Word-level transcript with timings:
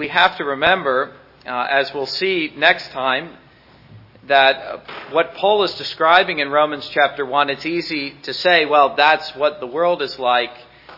We 0.00 0.06
have 0.06 0.36
to 0.36 0.44
remember, 0.44 1.12
uh, 1.44 1.66
as 1.68 1.92
we'll 1.92 2.06
see 2.06 2.52
next 2.56 2.92
time, 2.92 3.36
that 4.28 4.84
what 5.10 5.34
Paul 5.34 5.64
is 5.64 5.74
describing 5.74 6.38
in 6.38 6.50
Romans 6.50 6.88
chapter 6.88 7.26
1, 7.26 7.50
it's 7.50 7.66
easy 7.66 8.14
to 8.22 8.32
say, 8.32 8.64
well, 8.64 8.94
that's 8.94 9.34
what 9.34 9.58
the 9.58 9.66
world 9.66 10.00
is 10.00 10.16
like, 10.16 10.52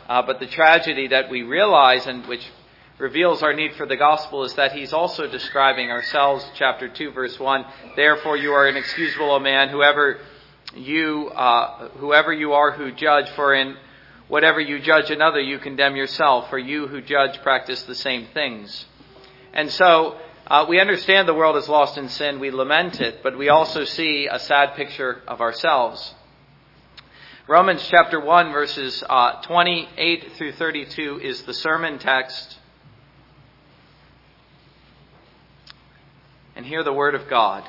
uh, 0.07 0.21
but 0.21 0.39
the 0.39 0.47
tragedy 0.47 1.09
that 1.09 1.31
we 1.31 1.41
realize 1.41 2.07
and 2.07 2.27
which 2.27 2.47
reveals 2.99 3.43
our 3.43 3.55
need 3.55 3.73
for 3.73 3.87
the 3.87 3.97
gospel 3.97 4.45
is 4.45 4.53
that 4.57 4.73
he's 4.73 4.93
also 4.93 5.27
describing 5.27 5.91
ourselves, 5.91 6.45
chapter 6.57 6.87
2, 6.87 7.13
verse 7.13 7.41
1. 7.41 7.65
Therefore, 7.97 8.37
you 8.37 8.53
are 8.53 8.69
inexcusable, 8.69 9.31
O 9.31 9.39
man, 9.39 9.71
whoever 9.71 10.19
you, 10.75 11.29
uh, 11.29 11.89
whoever 11.97 12.35
you 12.35 12.53
are 12.53 12.73
who 12.73 12.93
judge, 12.93 13.31
for 13.31 13.55
in 13.55 13.79
whatever 14.29 14.61
you 14.61 14.79
judge 14.79 15.11
another, 15.11 15.41
you 15.41 15.59
condemn 15.59 15.97
yourself, 15.97 16.51
for 16.51 16.59
you 16.59 16.87
who 16.87 17.01
judge 17.01 17.41
practice 17.41 17.83
the 17.85 17.95
same 17.95 18.27
things. 18.35 18.85
And 19.53 19.71
so, 19.71 20.17
uh, 20.47 20.67
we 20.69 20.81
understand 20.81 21.29
the 21.29 21.35
world 21.35 21.57
is 21.57 21.69
lost 21.69 21.97
in 21.97 22.09
sin, 22.09 22.41
we 22.41 22.51
lament 22.51 23.01
it, 23.01 23.23
but 23.23 23.39
we 23.39 23.49
also 23.49 23.85
see 23.85 24.29
a 24.31 24.39
sad 24.39 24.75
picture 24.75 25.23
of 25.29 25.41
ourselves. 25.41 26.15
Romans 27.47 27.87
chapter 27.91 28.21
1, 28.21 28.53
verses 28.53 29.03
uh, 29.09 29.43
28 29.43 30.33
through 30.35 30.53
32 30.53 31.21
is 31.23 31.43
the 31.43 31.55
sermon 31.55 31.99
text. 31.99 32.59
And 36.55 36.65
hear 36.65 36.85
the 36.85 36.93
word 36.93 37.15
of 37.15 37.29
God. 37.29 37.69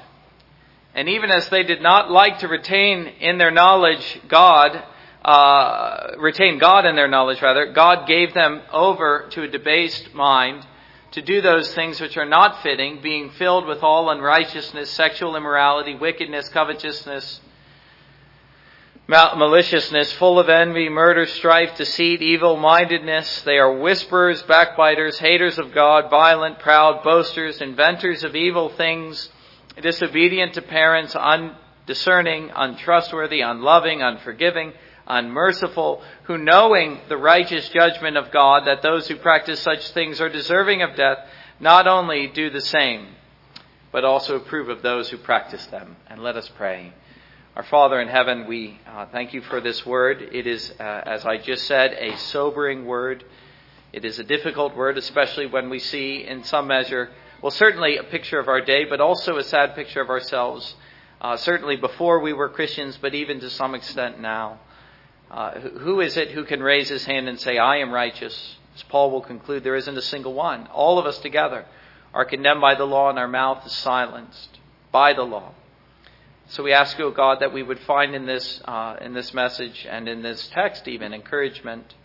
And 0.94 1.08
even 1.10 1.32
as 1.32 1.50
they 1.50 1.64
did 1.64 1.82
not 1.82 2.12
like 2.12 2.40
to 2.40 2.48
retain 2.48 3.08
in 3.08 3.38
their 3.38 3.52
knowledge 3.52 4.20
God, 4.28 4.84
uh, 5.24 6.16
retain 6.20 6.60
God 6.60 6.86
in 6.86 6.96
their 6.96 7.08
knowledge, 7.08 7.42
rather, 7.42 7.72
God 7.72 8.08
gave 8.08 8.34
them 8.34 8.62
over 8.72 9.30
to 9.32 9.44
a 9.44 9.48
debased 9.48 10.14
mind 10.14 10.66
to 11.12 11.22
do 11.22 11.42
those 11.42 11.74
things 11.74 12.00
which 12.00 12.18
are 12.18 12.26
not 12.26 12.64
fitting, 12.64 13.02
being 13.02 13.30
filled 13.32 13.66
with 13.66 13.84
all 13.84 14.10
unrighteousness, 14.10 14.90
sexual 14.92 15.36
immorality, 15.36 15.94
wickedness, 15.94 16.48
covetousness, 16.50 17.42
maliciousness, 19.08 20.14
full 20.14 20.40
of 20.40 20.48
envy, 20.48 20.88
murder, 20.88 21.26
strife, 21.26 21.76
deceit, 21.76 22.22
evil 22.22 22.56
mindedness. 22.56 23.42
They 23.42 23.58
are 23.58 23.78
whisperers, 23.78 24.42
backbiters, 24.44 25.20
haters 25.20 25.60
of 25.60 25.74
God, 25.74 26.10
violent, 26.10 26.60
proud, 26.60 27.04
boasters, 27.04 27.62
inventors 27.62 28.24
of 28.24 28.36
evil 28.36 28.70
things, 28.70 29.30
disobedient 29.82 30.54
to 30.54 30.62
parents, 30.62 31.14
undiscerning, 31.14 32.52
untrustworthy, 32.56 33.42
unloving, 33.42 34.02
unforgiving 34.02 34.72
unmerciful, 35.12 36.02
who 36.24 36.38
knowing 36.38 37.00
the 37.10 37.18
righteous 37.18 37.68
judgment 37.70 38.18
of 38.18 38.32
God, 38.32 38.66
that 38.66 38.82
those 38.82 39.08
who 39.08 39.18
practice 39.18 39.60
such 39.60 39.92
things 39.92 40.22
are 40.22 40.30
deserving 40.30 40.82
of 40.82 40.96
death, 40.96 41.20
not 41.60 41.86
only 41.86 42.28
do 42.28 42.50
the 42.50 42.62
same, 42.62 43.08
but 43.92 44.06
also 44.06 44.38
approve 44.38 44.70
of 44.70 44.82
those 44.82 45.10
who 45.10 45.18
practice 45.18 45.66
them. 45.68 45.98
And 46.08 46.24
let 46.24 46.38
us 46.38 46.50
pray. 46.56 46.94
Our 47.56 47.64
Father 47.64 48.00
in 48.00 48.08
heaven, 48.08 48.48
we 48.48 48.80
uh, 48.88 49.08
thank 49.12 49.34
you 49.34 49.42
for 49.42 49.60
this 49.60 49.86
word. 49.86 50.22
It 50.32 50.48
is, 50.48 50.72
uh, 50.80 50.84
as 50.84 51.26
I 51.26 51.38
just 51.38 51.68
said, 51.68 51.92
a 51.92 52.18
sobering 52.18 52.86
word. 52.86 53.26
It 53.92 54.06
is 54.06 54.20
a 54.20 54.24
difficult 54.24 54.76
word, 54.76 54.98
especially 54.98 55.48
when 55.48 55.70
we 55.70 55.80
see, 55.80 56.26
in 56.26 56.46
some 56.46 56.68
measure, 56.68 57.12
well, 57.42 57.52
certainly 57.52 57.98
a 57.98 58.04
picture 58.04 58.40
of 58.40 58.48
our 58.48 58.62
day, 58.62 58.86
but 58.86 59.02
also 59.02 59.38
a 59.38 59.44
sad 59.44 59.76
picture 59.76 60.00
of 60.00 60.10
ourselves. 60.10 60.76
Uh, 61.20 61.36
certainly 61.36 61.76
before 61.76 62.20
we 62.20 62.34
were 62.34 62.50
Christians, 62.50 62.98
but 63.02 63.14
even 63.14 63.40
to 63.42 63.50
some 63.50 63.76
extent 63.76 64.22
now. 64.22 64.60
Uh, 65.32 65.60
who 65.60 66.02
is 66.02 66.18
it 66.18 66.32
who 66.32 66.44
can 66.44 66.62
raise 66.62 66.90
his 66.90 67.06
hand 67.06 67.30
and 67.30 67.40
say, 67.40 67.58
I 67.58 67.78
am 67.78 67.94
righteous? 67.94 68.58
As 68.76 68.84
Paul 68.84 69.12
will 69.12 69.22
conclude, 69.22 69.64
there 69.64 69.78
isn't 69.78 69.98
a 69.98 70.02
single 70.02 70.34
one. 70.34 70.68
All 70.68 71.00
of 71.00 71.06
us 71.06 71.18
together 71.20 71.66
are 72.14 72.26
condemned 72.26 72.60
by 72.60 72.76
the 72.76 72.84
law, 72.84 73.10
and 73.10 73.18
our 73.18 73.30
mouth 73.30 73.66
is 73.66 73.72
silenced 73.72 74.60
by 74.92 75.14
the 75.14 75.24
law. 75.24 75.54
So 76.50 76.64
we 76.64 76.74
ask, 76.74 77.00
O 77.00 77.06
oh 77.06 77.12
God, 77.12 77.40
that 77.40 77.54
we 77.54 77.64
would 77.64 77.80
find 77.80 78.14
in 78.14 78.26
this, 78.26 78.62
uh, 78.66 78.98
in 79.00 79.14
this 79.14 79.34
message 79.34 79.88
and 79.90 80.10
in 80.10 80.22
this 80.22 80.50
text 80.50 80.86
even 80.90 81.14
encouragement, 81.14 81.96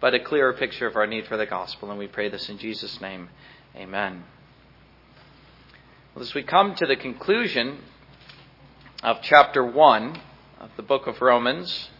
but 0.00 0.14
a 0.14 0.20
clearer 0.20 0.52
picture 0.52 0.86
of 0.86 0.94
our 0.94 1.08
need 1.08 1.26
for 1.26 1.36
the 1.36 1.46
gospel. 1.46 1.90
And 1.90 1.98
we 1.98 2.06
pray 2.06 2.28
this 2.28 2.48
in 2.48 2.58
Jesus' 2.58 3.00
name. 3.00 3.30
Amen. 3.74 4.22
Well, 6.14 6.22
as 6.22 6.34
we 6.34 6.44
come 6.44 6.76
to 6.76 6.86
the 6.86 6.94
conclusion 6.94 7.78
of 9.02 9.18
chapter 9.22 9.64
1 9.64 10.20
of 10.60 10.70
the 10.76 10.82
book 10.82 11.08
of 11.08 11.20
Romans, 11.20 11.90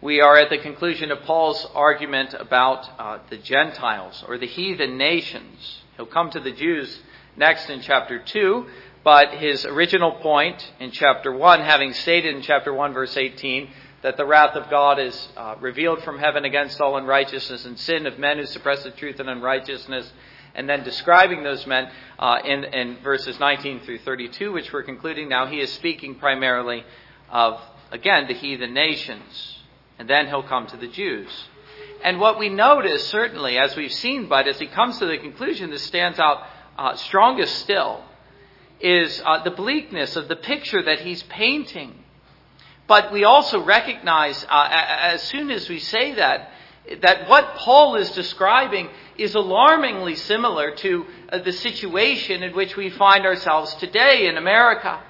we 0.00 0.20
are 0.20 0.36
at 0.36 0.48
the 0.48 0.58
conclusion 0.58 1.10
of 1.10 1.22
Paul's 1.22 1.66
argument 1.74 2.32
about 2.32 2.88
uh, 3.00 3.18
the 3.30 3.36
Gentiles 3.36 4.24
or 4.28 4.38
the 4.38 4.46
heathen 4.46 4.96
nations. 4.96 5.82
He'll 5.96 6.06
come 6.06 6.30
to 6.30 6.40
the 6.40 6.52
Jews 6.52 7.00
next 7.36 7.68
in 7.68 7.80
chapter 7.80 8.20
2, 8.20 8.66
but 9.02 9.34
his 9.34 9.64
original 9.64 10.12
point 10.12 10.72
in 10.78 10.92
chapter 10.92 11.32
1, 11.32 11.62
having 11.62 11.92
stated 11.92 12.36
in 12.36 12.42
chapter 12.42 12.72
1, 12.72 12.92
verse 12.92 13.16
18, 13.16 13.70
that 14.02 14.16
the 14.16 14.24
wrath 14.24 14.54
of 14.54 14.70
God 14.70 15.00
is 15.00 15.28
uh, 15.36 15.56
revealed 15.60 16.04
from 16.04 16.20
heaven 16.20 16.44
against 16.44 16.80
all 16.80 16.96
unrighteousness 16.96 17.64
and 17.64 17.76
sin 17.76 18.06
of 18.06 18.20
men 18.20 18.38
who 18.38 18.46
suppress 18.46 18.84
the 18.84 18.92
truth 18.92 19.18
and 19.18 19.28
unrighteousness, 19.28 20.12
and 20.54 20.68
then 20.68 20.84
describing 20.84 21.42
those 21.42 21.66
men 21.66 21.90
uh, 22.20 22.36
in, 22.44 22.62
in 22.62 22.98
verses 23.02 23.40
19 23.40 23.80
through 23.80 23.98
32, 23.98 24.52
which 24.52 24.72
we're 24.72 24.84
concluding 24.84 25.28
now, 25.28 25.46
he 25.46 25.58
is 25.58 25.72
speaking 25.72 26.14
primarily 26.14 26.84
of, 27.30 27.60
again, 27.90 28.28
the 28.28 28.34
heathen 28.34 28.72
nations 28.72 29.57
and 29.98 30.08
then 30.08 30.26
he'll 30.26 30.42
come 30.42 30.66
to 30.68 30.76
the 30.76 30.88
Jews. 30.88 31.28
And 32.02 32.20
what 32.20 32.38
we 32.38 32.48
notice, 32.48 33.08
certainly, 33.08 33.58
as 33.58 33.74
we've 33.74 33.92
seen, 33.92 34.28
but 34.28 34.46
as 34.46 34.58
he 34.58 34.66
comes 34.66 34.98
to 34.98 35.06
the 35.06 35.18
conclusion, 35.18 35.70
this 35.70 35.82
stands 35.82 36.18
out 36.18 36.44
uh, 36.78 36.94
strongest 36.94 37.56
still, 37.56 38.04
is 38.80 39.20
uh, 39.24 39.42
the 39.42 39.50
bleakness 39.50 40.14
of 40.14 40.28
the 40.28 40.36
picture 40.36 40.82
that 40.82 41.00
he's 41.00 41.24
painting. 41.24 42.04
But 42.86 43.12
we 43.12 43.24
also 43.24 43.62
recognize, 43.64 44.46
uh, 44.48 44.68
as 44.70 45.22
soon 45.24 45.50
as 45.50 45.68
we 45.68 45.80
say 45.80 46.14
that, 46.14 46.52
that 47.02 47.28
what 47.28 47.56
Paul 47.56 47.96
is 47.96 48.10
describing 48.12 48.88
is 49.18 49.34
alarmingly 49.34 50.14
similar 50.14 50.70
to 50.76 51.06
uh, 51.30 51.38
the 51.38 51.52
situation 51.52 52.42
in 52.44 52.54
which 52.54 52.76
we 52.76 52.90
find 52.90 53.26
ourselves 53.26 53.74
today 53.74 54.28
in 54.28 54.36
America. 54.36 55.02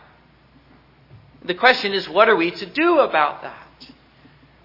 The 1.45 1.55
question 1.55 1.93
is, 1.93 2.09
what 2.09 2.29
are 2.29 2.37
we 2.37 2.51
to 2.51 2.67
do 2.67 3.01
about 3.01 3.43
that? 3.43 3.68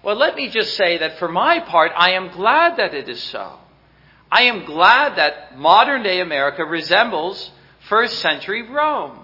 Well, 0.04 0.16
let 0.16 0.36
me 0.36 0.50
just 0.50 0.76
say 0.76 0.98
that 0.98 1.18
for 1.18 1.28
my 1.28 1.60
part, 1.60 1.92
I 1.96 2.10
am 2.12 2.28
glad 2.28 2.76
that 2.76 2.92
it 2.92 3.08
is 3.08 3.22
so. 3.22 3.58
I 4.30 4.42
am 4.42 4.66
glad 4.66 5.16
that 5.16 5.56
modern 5.56 6.02
day 6.02 6.20
America 6.20 6.62
resembles 6.62 7.50
first 7.88 8.18
century 8.18 8.68
Rome 8.68 9.18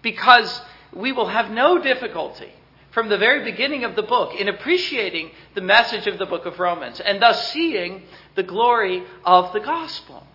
because 0.00 0.62
we 0.94 1.12
will 1.12 1.28
have 1.28 1.50
no 1.50 1.78
difficulty 1.78 2.52
from 2.92 3.10
the 3.10 3.18
very 3.18 3.44
beginning 3.44 3.84
of 3.84 3.96
the 3.96 4.02
book 4.02 4.34
in 4.34 4.48
appreciating 4.48 5.30
the 5.54 5.60
message 5.60 6.06
of 6.06 6.18
the 6.18 6.26
book 6.26 6.46
of 6.46 6.58
Romans 6.58 7.00
and 7.00 7.20
thus 7.20 7.52
seeing 7.52 8.04
the 8.34 8.42
glory 8.42 9.02
of 9.24 9.52
the 9.52 9.60
gospel. 9.60 10.26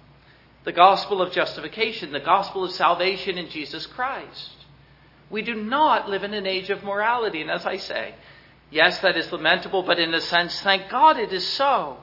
The 0.66 0.71
gospel 0.73 1.19
of 1.21 1.31
justification, 1.31 2.11
the 2.11 2.19
gospel 2.19 2.63
of 2.63 2.71
salvation 2.71 3.39
in 3.39 3.50
Jesus 3.50 3.88
Christ. 3.88 4.51
We 5.31 5.41
do 5.41 5.56
not 5.56 6.09
live 6.09 6.23
in 6.23 6.33
an 6.33 6.45
age 6.45 6.69
of 6.69 6.83
morality, 6.83 7.41
and 7.41 7.50
as 7.50 7.66
I 7.66 7.77
say, 7.77 8.13
Yes, 8.72 9.00
that 9.00 9.18
is 9.18 9.31
lamentable, 9.31 9.84
but 9.84 10.00
in 10.00 10.13
a 10.13 10.22
sense, 10.22 10.59
thank 10.62 10.90
God 10.90 11.18
it 11.18 11.34
is 11.34 11.47
so. 11.47 11.97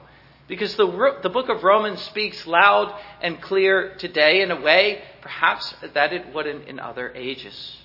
Because 0.47 0.75
the, 0.75 1.17
the 1.23 1.29
book 1.29 1.49
of 1.49 1.63
Romans 1.63 2.01
speaks 2.01 2.45
loud 2.47 2.93
and 3.21 3.41
clear 3.41 3.95
today 3.97 4.41
in 4.41 4.51
a 4.51 4.59
way 4.59 5.01
perhaps 5.21 5.73
that 5.93 6.13
it 6.13 6.33
wouldn't 6.33 6.67
in 6.67 6.79
other 6.79 7.11
ages. 7.15 7.77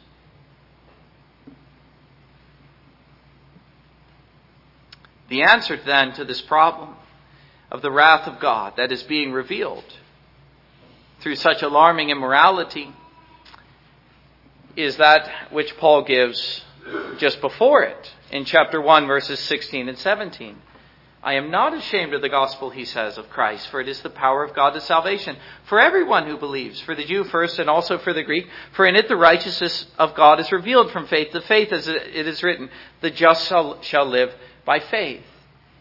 The 5.28 5.42
answer 5.42 5.80
then 5.84 6.12
to 6.14 6.24
this 6.24 6.40
problem 6.40 6.94
of 7.70 7.82
the 7.82 7.90
wrath 7.90 8.28
of 8.28 8.38
God 8.38 8.74
that 8.76 8.92
is 8.92 9.02
being 9.02 9.32
revealed 9.32 9.84
through 11.20 11.36
such 11.36 11.62
alarming 11.62 12.10
immorality 12.10 12.92
is 14.76 14.98
that 14.98 15.30
which 15.50 15.76
Paul 15.78 16.02
gives 16.02 16.62
just 17.18 17.40
before 17.40 17.82
it 17.82 18.12
in 18.32 18.46
chapter 18.46 18.80
1, 18.80 19.06
verses 19.06 19.38
16 19.40 19.88
and 19.88 19.98
17. 19.98 20.56
I 21.22 21.34
am 21.34 21.52
not 21.52 21.74
ashamed 21.74 22.14
of 22.14 22.22
the 22.22 22.28
gospel, 22.28 22.70
he 22.70 22.84
says, 22.84 23.16
of 23.16 23.30
Christ, 23.30 23.68
for 23.68 23.80
it 23.80 23.88
is 23.88 24.00
the 24.00 24.10
power 24.10 24.42
of 24.42 24.54
God 24.54 24.70
to 24.70 24.80
salvation 24.80 25.36
for 25.66 25.78
everyone 25.78 26.26
who 26.26 26.36
believes, 26.36 26.80
for 26.80 26.96
the 26.96 27.04
Jew 27.04 27.22
first 27.24 27.60
and 27.60 27.70
also 27.70 27.98
for 27.98 28.12
the 28.12 28.24
Greek, 28.24 28.48
for 28.72 28.86
in 28.86 28.96
it 28.96 29.06
the 29.06 29.16
righteousness 29.16 29.86
of 29.98 30.16
God 30.16 30.40
is 30.40 30.50
revealed 30.50 30.90
from 30.90 31.06
faith 31.06 31.30
to 31.30 31.40
faith, 31.42 31.70
as 31.70 31.86
it 31.86 32.26
is 32.26 32.42
written, 32.42 32.70
the 33.02 33.10
just 33.10 33.46
shall, 33.46 33.80
shall 33.82 34.06
live 34.06 34.34
by 34.64 34.80
faith. 34.80 35.22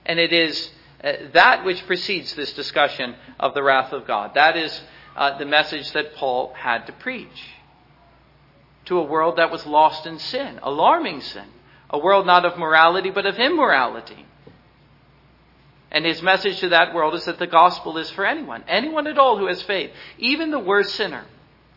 And 0.06 0.20
it 0.20 0.32
is 0.32 0.72
uh, 1.04 1.14
that 1.34 1.66
which 1.66 1.88
precedes 1.88 2.36
this 2.36 2.54
discussion 2.54 3.16
of 3.40 3.56
the 3.56 3.64
wrath 3.64 3.94
of 3.94 4.06
God. 4.06 4.36
That 4.36 4.58
is 4.58 4.80
uh, 5.16 5.40
the 5.40 5.46
message 5.46 5.92
that 5.94 6.16
Paul 6.16 6.54
had 6.54 6.86
to 6.86 6.94
preach 6.94 7.50
to 8.86 9.00
a 9.00 9.04
world 9.04 9.38
that 9.38 9.52
was 9.52 9.66
lost 9.66 10.06
in 10.06 10.20
sin, 10.20 10.60
alarming 10.62 11.22
sin, 11.22 11.48
a 11.92 12.00
world 12.00 12.26
not 12.26 12.46
of 12.46 12.58
morality 12.58 13.12
but 13.12 13.26
of 13.28 13.36
immorality. 13.36 14.26
And 15.92 16.06
his 16.06 16.22
message 16.22 16.62
to 16.62 16.70
that 16.70 16.94
world 16.94 17.14
is 17.16 17.26
that 17.26 17.38
the 17.38 17.48
gospel 17.48 17.98
is 17.98 18.10
for 18.10 18.26
anyone, 18.26 18.64
anyone 18.68 19.08
at 19.08 19.18
all 19.18 19.38
who 19.38 19.48
has 19.48 19.62
faith, 19.62 19.92
even 20.18 20.50
the 20.50 20.60
worst 20.60 20.96
sinner, 20.96 21.26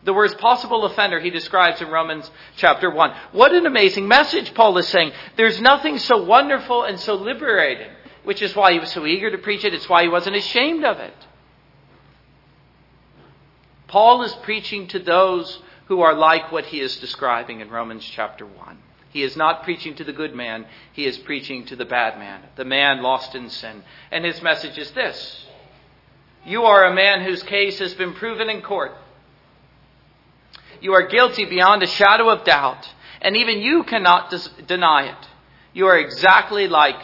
the 0.04 0.12
worst 0.12 0.38
possible 0.38 0.84
offender 0.84 1.18
he 1.18 1.30
describes 1.30 1.80
in 1.80 1.88
Romans 1.88 2.30
chapter 2.56 2.90
1. 2.90 3.16
What 3.32 3.52
an 3.52 3.66
amazing 3.66 4.06
message 4.06 4.54
Paul 4.54 4.78
is 4.78 4.86
saying. 4.88 5.12
There's 5.36 5.60
nothing 5.60 5.98
so 5.98 6.22
wonderful 6.22 6.84
and 6.84 7.00
so 7.00 7.14
liberating, 7.14 7.90
which 8.22 8.40
is 8.40 8.54
why 8.54 8.72
he 8.72 8.78
was 8.78 8.92
so 8.92 9.04
eager 9.04 9.30
to 9.30 9.38
preach 9.38 9.64
it. 9.64 9.74
It's 9.74 9.88
why 9.88 10.02
he 10.02 10.08
wasn't 10.08 10.36
ashamed 10.36 10.84
of 10.84 10.98
it. 10.98 11.14
Paul 13.88 14.22
is 14.22 14.34
preaching 14.42 14.86
to 14.88 14.98
those 14.98 15.60
who 15.86 16.02
are 16.02 16.14
like 16.14 16.52
what 16.52 16.66
he 16.66 16.80
is 16.80 16.96
describing 16.96 17.60
in 17.60 17.70
Romans 17.70 18.04
chapter 18.04 18.46
1. 18.46 18.78
He 19.14 19.22
is 19.22 19.36
not 19.36 19.62
preaching 19.62 19.94
to 19.94 20.04
the 20.04 20.12
good 20.12 20.34
man, 20.34 20.66
he 20.92 21.06
is 21.06 21.16
preaching 21.18 21.64
to 21.66 21.76
the 21.76 21.84
bad 21.84 22.18
man, 22.18 22.42
the 22.56 22.64
man 22.64 23.00
lost 23.00 23.36
in 23.36 23.48
sin. 23.48 23.84
And 24.10 24.24
his 24.24 24.42
message 24.42 24.76
is 24.76 24.90
this 24.90 25.46
You 26.44 26.64
are 26.64 26.84
a 26.84 26.92
man 26.92 27.22
whose 27.22 27.44
case 27.44 27.78
has 27.78 27.94
been 27.94 28.12
proven 28.14 28.50
in 28.50 28.60
court. 28.60 28.90
You 30.80 30.94
are 30.94 31.06
guilty 31.06 31.44
beyond 31.44 31.84
a 31.84 31.86
shadow 31.86 32.28
of 32.28 32.44
doubt, 32.44 32.88
and 33.22 33.36
even 33.36 33.60
you 33.60 33.84
cannot 33.84 34.30
dis- 34.30 34.50
deny 34.66 35.04
it. 35.04 35.28
You 35.72 35.86
are 35.86 35.96
exactly 35.96 36.66
like 36.66 36.98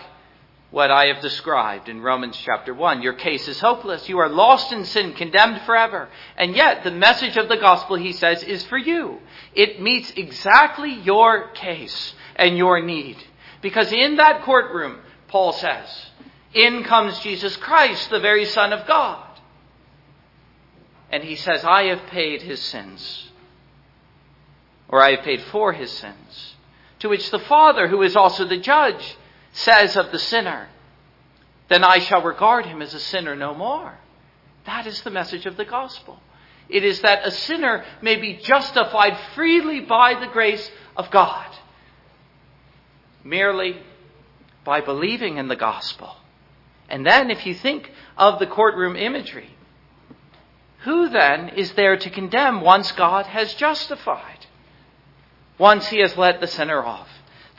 what 0.71 0.91
I 0.91 1.07
have 1.07 1.21
described 1.21 1.89
in 1.89 2.01
Romans 2.01 2.37
chapter 2.37 2.73
1. 2.73 3.03
Your 3.03 3.15
case 3.15 3.49
is 3.49 3.59
hopeless. 3.61 4.09
You 4.09 4.19
are 4.19 4.29
lost 4.29 4.73
in 4.73 4.85
sin, 4.85 5.15
condemned 5.15 5.63
forever. 5.63 6.09
And 6.37 6.55
yet, 6.55 6.85
the 6.85 6.93
message 6.93 7.37
of 7.37 7.49
the 7.49 7.57
gospel, 7.57 7.97
he 7.97 8.13
says, 8.13 8.43
is 8.45 8.65
for 8.65 8.79
you. 8.79 9.19
It 9.55 9.83
meets 9.83 10.13
exactly 10.13 10.93
your 10.93 11.49
case 11.49 12.15
and 12.37 12.57
your 12.57 12.81
need. 12.81 13.17
Because 13.61 13.93
in 13.93 14.17
that 14.17 14.43
courtroom, 14.43 15.01
Paul 15.27 15.53
says, 15.53 16.07
in 16.55 16.85
comes 16.85 17.19
Jesus 17.21 17.57
Christ, 17.57 18.11
the 18.11 18.21
very 18.21 18.45
Son 18.45 18.73
of 18.73 18.87
God. 18.87 19.27
And 21.11 21.25
he 21.25 21.35
says, 21.35 21.65
I 21.65 21.85
have 21.85 22.07
paid 22.07 22.43
his 22.43 22.61
sins. 22.61 23.31
Or 24.89 25.03
I 25.03 25.17
have 25.17 25.25
paid 25.25 25.43
for 25.43 25.73
his 25.73 25.91
sins. 25.91 26.55
To 27.01 27.09
which 27.09 27.31
the 27.31 27.41
Father, 27.41 27.89
who 27.89 28.03
is 28.03 28.15
also 28.15 28.45
the 28.45 28.59
judge, 28.59 29.17
says 29.53 29.97
of 29.97 30.13
the 30.13 30.19
sinner, 30.19 30.69
then 31.69 31.85
I 31.85 31.99
shall 31.99 32.23
regard 32.23 32.67
him 32.67 32.83
as 32.83 32.95
a 32.95 33.01
sinner 33.01 33.37
no 33.37 33.55
more. 33.55 33.95
That 34.67 34.87
is 34.87 35.03
the 35.03 35.11
message 35.11 35.47
of 35.47 35.57
the 35.57 35.65
gospel. 35.65 36.21
It 36.69 36.85
is 36.85 37.01
that 37.01 37.27
a 37.27 37.31
sinner 37.31 37.85
may 38.01 38.17
be 38.17 38.35
justified 38.35 39.19
freely 39.35 39.81
by 39.81 40.15
the 40.19 40.29
grace 40.29 40.71
of 40.97 41.11
God, 41.11 41.47
merely 43.25 43.83
by 44.65 44.81
believing 44.81 45.37
in 45.37 45.49
the 45.49 45.57
gospel. 45.57 46.17
And 46.89 47.07
then, 47.07 47.31
if 47.31 47.47
you 47.47 47.55
think 47.55 47.91
of 48.17 48.39
the 48.39 48.47
courtroom 48.47 48.97
imagery, 48.97 49.51
who 50.81 51.09
then 51.09 51.51
is 51.51 51.73
there 51.73 51.97
to 51.97 52.11
condemn 52.11 52.61
once 52.61 52.93
God 52.93 53.27
has 53.27 53.55
justified? 53.55 54.47
Once 55.59 55.89
he 55.89 56.01
has 56.01 56.17
let 56.17 56.41
the 56.41 56.47
sinner 56.47 56.85
off? 56.85 57.09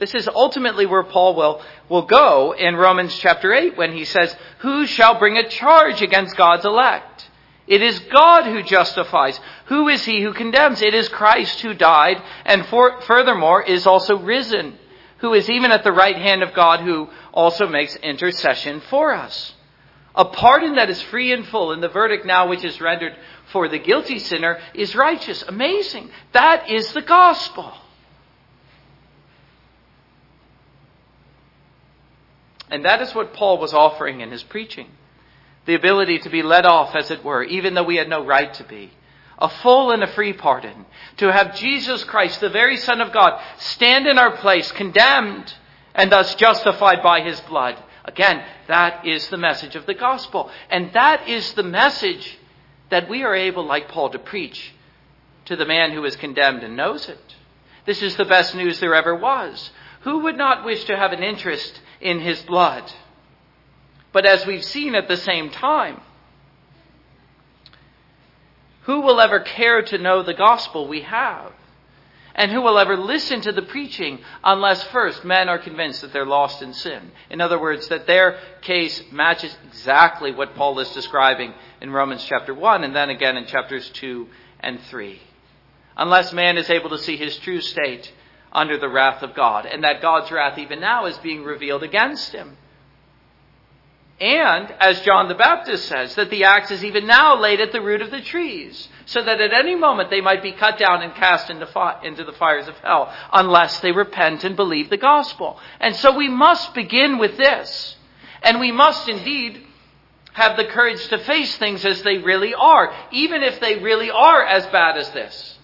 This 0.01 0.15
is 0.15 0.27
ultimately 0.27 0.87
where 0.87 1.03
Paul 1.03 1.35
will, 1.35 1.61
will 1.87 2.07
go 2.07 2.55
in 2.55 2.75
Romans 2.75 3.15
chapter 3.19 3.53
8 3.53 3.77
when 3.77 3.93
he 3.93 4.03
says, 4.03 4.35
Who 4.61 4.87
shall 4.87 5.19
bring 5.19 5.37
a 5.37 5.47
charge 5.47 6.01
against 6.01 6.35
God's 6.35 6.65
elect? 6.65 7.29
It 7.67 7.83
is 7.83 7.99
God 8.11 8.45
who 8.45 8.63
justifies. 8.63 9.39
Who 9.65 9.89
is 9.89 10.03
he 10.03 10.23
who 10.23 10.33
condemns? 10.33 10.81
It 10.81 10.95
is 10.95 11.07
Christ 11.07 11.61
who 11.61 11.75
died 11.75 12.19
and 12.45 12.65
for, 12.65 12.99
furthermore 13.01 13.61
is 13.61 13.85
also 13.85 14.17
risen, 14.17 14.79
who 15.19 15.35
is 15.35 15.47
even 15.51 15.71
at 15.71 15.83
the 15.83 15.91
right 15.91 16.17
hand 16.17 16.41
of 16.41 16.55
God 16.55 16.79
who 16.79 17.07
also 17.31 17.67
makes 17.67 17.95
intercession 17.97 18.81
for 18.89 19.13
us. 19.13 19.53
A 20.15 20.25
pardon 20.25 20.77
that 20.77 20.89
is 20.89 20.99
free 21.03 21.31
and 21.31 21.45
full, 21.45 21.73
and 21.73 21.83
the 21.83 21.89
verdict 21.89 22.25
now 22.25 22.49
which 22.49 22.65
is 22.65 22.81
rendered 22.81 23.13
for 23.51 23.67
the 23.69 23.77
guilty 23.77 24.17
sinner 24.17 24.57
is 24.73 24.95
righteous. 24.95 25.43
Amazing. 25.47 26.09
That 26.33 26.71
is 26.71 26.91
the 26.91 27.03
gospel. 27.03 27.71
And 32.71 32.85
that 32.85 33.01
is 33.01 33.13
what 33.13 33.33
Paul 33.33 33.57
was 33.57 33.73
offering 33.73 34.21
in 34.21 34.31
his 34.31 34.43
preaching. 34.43 34.87
The 35.65 35.75
ability 35.75 36.19
to 36.19 36.29
be 36.29 36.41
let 36.41 36.65
off, 36.65 36.95
as 36.95 37.11
it 37.11 37.23
were, 37.23 37.43
even 37.43 37.73
though 37.73 37.83
we 37.83 37.97
had 37.97 38.09
no 38.09 38.25
right 38.25 38.51
to 38.55 38.63
be. 38.63 38.91
A 39.37 39.49
full 39.49 39.91
and 39.91 40.01
a 40.01 40.07
free 40.07 40.33
pardon. 40.33 40.85
To 41.17 41.31
have 41.31 41.55
Jesus 41.55 42.03
Christ, 42.05 42.39
the 42.39 42.49
very 42.49 42.77
Son 42.77 43.01
of 43.01 43.11
God, 43.11 43.39
stand 43.57 44.07
in 44.07 44.17
our 44.17 44.37
place, 44.37 44.71
condemned, 44.71 45.53
and 45.93 46.11
thus 46.11 46.33
justified 46.35 47.03
by 47.03 47.21
his 47.21 47.39
blood. 47.41 47.77
Again, 48.05 48.43
that 48.67 49.05
is 49.05 49.27
the 49.27 49.37
message 49.37 49.75
of 49.75 49.85
the 49.85 49.93
gospel. 49.93 50.49
And 50.69 50.93
that 50.93 51.27
is 51.27 51.53
the 51.53 51.63
message 51.63 52.39
that 52.89 53.09
we 53.09 53.23
are 53.23 53.35
able, 53.35 53.65
like 53.65 53.89
Paul, 53.89 54.09
to 54.11 54.19
preach 54.19 54.73
to 55.45 55.55
the 55.55 55.65
man 55.65 55.91
who 55.91 56.05
is 56.05 56.15
condemned 56.15 56.63
and 56.63 56.77
knows 56.77 57.09
it. 57.09 57.35
This 57.85 58.01
is 58.01 58.15
the 58.15 58.25
best 58.25 58.55
news 58.55 58.79
there 58.79 58.95
ever 58.95 59.15
was. 59.15 59.71
Who 60.01 60.19
would 60.19 60.37
not 60.37 60.65
wish 60.65 60.85
to 60.85 60.95
have 60.95 61.11
an 61.11 61.23
interest 61.23 61.81
in 62.01 62.19
his 62.19 62.41
blood? 62.43 62.91
But 64.11 64.25
as 64.25 64.45
we've 64.45 64.63
seen 64.63 64.95
at 64.95 65.07
the 65.07 65.17
same 65.17 65.49
time, 65.49 66.01
who 68.83 69.01
will 69.01 69.21
ever 69.21 69.39
care 69.39 69.81
to 69.81 69.97
know 69.97 70.23
the 70.23 70.33
gospel 70.33 70.87
we 70.87 71.01
have? 71.01 71.53
And 72.33 72.51
who 72.51 72.61
will 72.61 72.79
ever 72.79 72.95
listen 72.95 73.41
to 73.41 73.51
the 73.51 73.61
preaching 73.61 74.19
unless 74.43 74.83
first 74.83 75.25
men 75.25 75.49
are 75.49 75.59
convinced 75.59 76.01
that 76.01 76.13
they're 76.13 76.25
lost 76.25 76.61
in 76.61 76.73
sin? 76.73 77.11
In 77.29 77.41
other 77.41 77.59
words, 77.59 77.89
that 77.89 78.07
their 78.07 78.39
case 78.61 79.03
matches 79.11 79.55
exactly 79.67 80.31
what 80.31 80.55
Paul 80.55 80.79
is 80.79 80.89
describing 80.93 81.53
in 81.81 81.91
Romans 81.91 82.23
chapter 82.23 82.53
1 82.53 82.83
and 82.85 82.95
then 82.95 83.09
again 83.09 83.35
in 83.35 83.45
chapters 83.45 83.89
2 83.89 84.27
and 84.61 84.79
3. 84.79 85.21
Unless 85.97 86.31
man 86.31 86.57
is 86.57 86.69
able 86.69 86.89
to 86.91 86.97
see 86.97 87.17
his 87.17 87.35
true 87.37 87.59
state 87.59 88.11
under 88.51 88.77
the 88.77 88.89
wrath 88.89 89.23
of 89.23 89.33
God, 89.33 89.65
and 89.65 89.83
that 89.83 90.01
God's 90.01 90.31
wrath 90.31 90.57
even 90.57 90.79
now 90.79 91.05
is 91.05 91.17
being 91.19 91.43
revealed 91.43 91.83
against 91.83 92.31
him. 92.33 92.57
And, 94.19 94.69
as 94.79 95.01
John 95.01 95.29
the 95.29 95.35
Baptist 95.35 95.85
says, 95.85 96.13
that 96.13 96.29
the 96.29 96.43
axe 96.43 96.69
is 96.69 96.85
even 96.85 97.07
now 97.07 97.39
laid 97.39 97.59
at 97.59 97.71
the 97.71 97.81
root 97.81 98.03
of 98.03 98.11
the 98.11 98.21
trees, 98.21 98.87
so 99.05 99.23
that 99.23 99.41
at 99.41 99.51
any 99.51 99.73
moment 99.73 100.11
they 100.11 100.21
might 100.21 100.43
be 100.43 100.51
cut 100.51 100.77
down 100.77 101.01
and 101.01 101.15
cast 101.15 101.49
into, 101.49 101.65
fi- 101.65 102.03
into 102.03 102.23
the 102.23 102.33
fires 102.33 102.67
of 102.67 102.77
hell, 102.77 103.11
unless 103.33 103.79
they 103.79 103.91
repent 103.91 104.43
and 104.43 104.55
believe 104.55 104.91
the 104.91 104.97
gospel. 104.97 105.59
And 105.79 105.95
so 105.95 106.15
we 106.15 106.29
must 106.29 106.75
begin 106.75 107.17
with 107.17 107.35
this. 107.37 107.97
And 108.43 108.59
we 108.59 108.71
must 108.71 109.09
indeed 109.09 109.65
have 110.33 110.55
the 110.55 110.65
courage 110.65 111.05
to 111.07 111.17
face 111.17 111.57
things 111.57 111.83
as 111.83 112.03
they 112.03 112.19
really 112.19 112.53
are, 112.53 112.93
even 113.11 113.41
if 113.41 113.59
they 113.59 113.79
really 113.79 114.11
are 114.11 114.45
as 114.45 114.65
bad 114.67 114.97
as 114.97 115.09
this. 115.11 115.57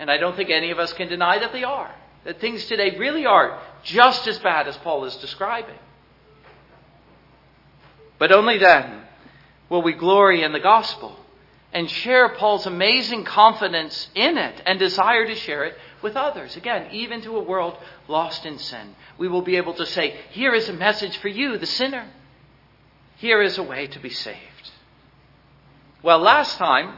And 0.00 0.10
I 0.10 0.16
don't 0.16 0.34
think 0.34 0.48
any 0.48 0.70
of 0.70 0.78
us 0.78 0.94
can 0.94 1.08
deny 1.08 1.38
that 1.38 1.52
they 1.52 1.62
are. 1.62 1.94
That 2.24 2.40
things 2.40 2.64
today 2.64 2.96
really 2.96 3.26
are 3.26 3.60
just 3.82 4.26
as 4.26 4.38
bad 4.38 4.66
as 4.66 4.76
Paul 4.78 5.04
is 5.04 5.14
describing. 5.16 5.78
But 8.18 8.32
only 8.32 8.56
then 8.56 9.02
will 9.68 9.82
we 9.82 9.92
glory 9.92 10.42
in 10.42 10.52
the 10.52 10.60
gospel 10.60 11.16
and 11.72 11.88
share 11.90 12.30
Paul's 12.30 12.66
amazing 12.66 13.24
confidence 13.24 14.08
in 14.14 14.38
it 14.38 14.62
and 14.64 14.78
desire 14.78 15.26
to 15.26 15.34
share 15.34 15.64
it 15.64 15.76
with 16.02 16.16
others. 16.16 16.56
Again, 16.56 16.90
even 16.92 17.20
to 17.22 17.36
a 17.36 17.42
world 17.42 17.76
lost 18.08 18.46
in 18.46 18.58
sin. 18.58 18.96
We 19.18 19.28
will 19.28 19.42
be 19.42 19.56
able 19.56 19.74
to 19.74 19.84
say, 19.84 20.16
here 20.30 20.54
is 20.54 20.68
a 20.70 20.72
message 20.72 21.18
for 21.18 21.28
you, 21.28 21.58
the 21.58 21.66
sinner. 21.66 22.08
Here 23.16 23.42
is 23.42 23.58
a 23.58 23.62
way 23.62 23.86
to 23.88 23.98
be 23.98 24.10
saved. 24.10 24.70
Well, 26.02 26.20
last 26.20 26.56
time, 26.56 26.94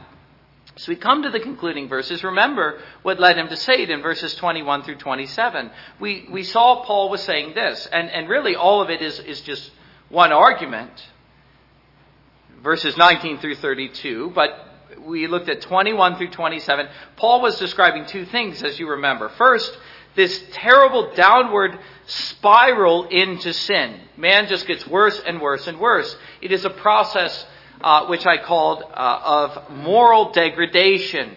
so 0.75 0.91
we 0.91 0.95
come 0.95 1.23
to 1.23 1.29
the 1.29 1.39
concluding 1.39 1.87
verses. 1.87 2.23
Remember 2.23 2.79
what 3.03 3.19
led 3.19 3.37
him 3.37 3.47
to 3.49 3.57
say 3.57 3.83
it 3.83 3.91
in 3.91 4.01
verses 4.01 4.33
21 4.35 4.83
through 4.83 4.95
27. 4.95 5.69
We, 5.99 6.27
we 6.31 6.43
saw 6.43 6.83
Paul 6.83 7.09
was 7.09 7.21
saying 7.21 7.53
this, 7.53 7.87
and, 7.91 8.09
and 8.09 8.27
really 8.27 8.55
all 8.55 8.81
of 8.81 8.89
it 8.89 9.01
is, 9.01 9.19
is 9.19 9.41
just 9.41 9.69
one 10.09 10.31
argument. 10.31 10.91
Verses 12.63 12.97
19 12.97 13.39
through 13.39 13.55
32, 13.55 14.31
but 14.33 14.49
we 15.05 15.27
looked 15.27 15.49
at 15.49 15.61
21 15.61 16.15
through 16.15 16.29
27. 16.29 16.87
Paul 17.17 17.41
was 17.41 17.59
describing 17.59 18.05
two 18.05 18.25
things, 18.25 18.63
as 18.63 18.79
you 18.79 18.89
remember. 18.89 19.29
First, 19.29 19.77
this 20.15 20.43
terrible 20.53 21.13
downward 21.13 21.77
spiral 22.05 23.05
into 23.05 23.53
sin. 23.53 23.99
Man 24.17 24.47
just 24.47 24.65
gets 24.65 24.87
worse 24.87 25.19
and 25.19 25.41
worse 25.41 25.67
and 25.67 25.79
worse. 25.79 26.15
It 26.41 26.51
is 26.51 26.65
a 26.65 26.69
process 26.69 27.45
uh, 27.83 28.05
which 28.05 28.25
I 28.25 28.37
called 28.37 28.81
uh, 28.81 29.19
of 29.23 29.71
moral 29.71 30.31
degradation. 30.31 31.35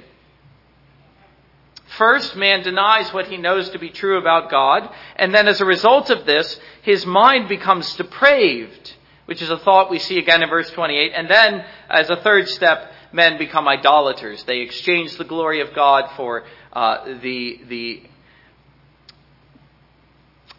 First, 1.99 2.37
man 2.37 2.63
denies 2.63 3.13
what 3.13 3.27
he 3.27 3.37
knows 3.37 3.71
to 3.71 3.79
be 3.79 3.91
true 3.91 4.19
about 4.19 4.51
God, 4.51 4.89
and 5.17 5.35
then 5.35 5.49
as 5.49 5.61
a 5.61 5.65
result 5.65 6.11
of 6.11 6.25
this, 6.25 6.59
his 6.83 7.05
mind 7.05 7.49
becomes 7.49 7.95
depraved, 7.97 8.95
which 9.25 9.43
is 9.43 9.51
a 9.51 9.59
thought 9.59 9.91
we 9.91 9.99
see 9.99 10.19
again 10.19 10.43
in 10.43 10.49
verse 10.49 10.71
28. 10.71 11.13
And 11.15 11.29
then, 11.29 11.65
as 11.91 12.11
a 12.11 12.17
third 12.17 12.49
step, 12.49 12.93
men 13.13 13.39
become 13.39 13.67
idolaters. 13.67 14.45
They 14.45 14.61
exchange 14.61 15.17
the 15.17 15.25
glory 15.25 15.61
of 15.61 15.75
God 15.75 16.11
for 16.17 16.45
uh, 16.73 17.19
the, 17.21 17.61
the, 17.69 18.03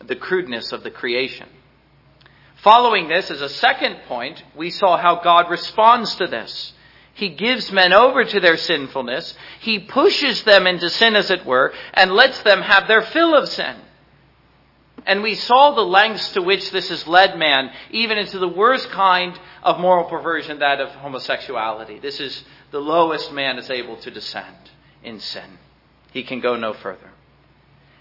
the 0.05 0.15
crudeness 0.15 0.71
of 0.71 0.83
the 0.83 0.91
creation. 0.91 1.47
Following 2.63 3.07
this, 3.07 3.29
as 3.29 3.41
a 3.41 3.49
second 3.49 3.97
point, 4.07 4.43
we 4.55 4.69
saw 4.69 4.97
how 4.97 5.21
God 5.21 5.49
responds 5.49 6.15
to 6.15 6.27
this. 6.27 6.73
He 7.13 7.29
gives 7.29 7.71
men 7.71 7.93
over 7.93 8.23
to 8.23 8.39
their 8.39 8.57
sinfulness. 8.57 9.35
He 9.59 9.79
pushes 9.79 10.43
them 10.43 10.67
into 10.67 10.89
sin, 10.89 11.15
as 11.15 11.31
it 11.31 11.45
were, 11.45 11.73
and 11.93 12.11
lets 12.11 12.41
them 12.43 12.61
have 12.61 12.87
their 12.87 13.01
fill 13.01 13.35
of 13.35 13.49
sin. 13.49 13.75
And 15.05 15.23
we 15.23 15.35
saw 15.35 15.71
the 15.71 15.81
lengths 15.81 16.33
to 16.33 16.41
which 16.41 16.69
this 16.71 16.89
has 16.89 17.07
led 17.07 17.37
man, 17.37 17.71
even 17.91 18.17
into 18.17 18.39
the 18.39 18.47
worst 18.47 18.89
kind 18.89 19.39
of 19.63 19.79
moral 19.79 20.05
perversion, 20.05 20.59
that 20.59 20.81
of 20.81 20.89
homosexuality. 20.89 21.99
This 21.99 22.19
is 22.19 22.43
the 22.71 22.81
lowest 22.81 23.31
man 23.31 23.57
is 23.57 23.69
able 23.69 23.95
to 23.97 24.11
descend 24.11 24.69
in 25.03 25.19
sin. 25.19 25.57
He 26.11 26.23
can 26.23 26.39
go 26.39 26.55
no 26.55 26.73
further. 26.73 27.11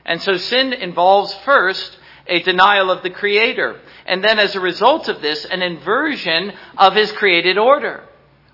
And 0.05 0.21
so 0.21 0.37
sin 0.37 0.73
involves 0.73 1.33
first 1.45 1.97
a 2.29 2.43
denial 2.43 2.91
of 2.91 3.03
the 3.03 3.11
Creator. 3.11 3.81
And 4.07 4.23
then 4.23 4.39
as 4.39 4.55
a 4.55 4.61
result 4.61 5.09
of 5.09 5.23
this, 5.23 5.45
an 5.45 5.63
inversion 5.63 6.53
of 6.77 6.95
His 6.95 7.13
created 7.13 7.59
order. 7.59 8.05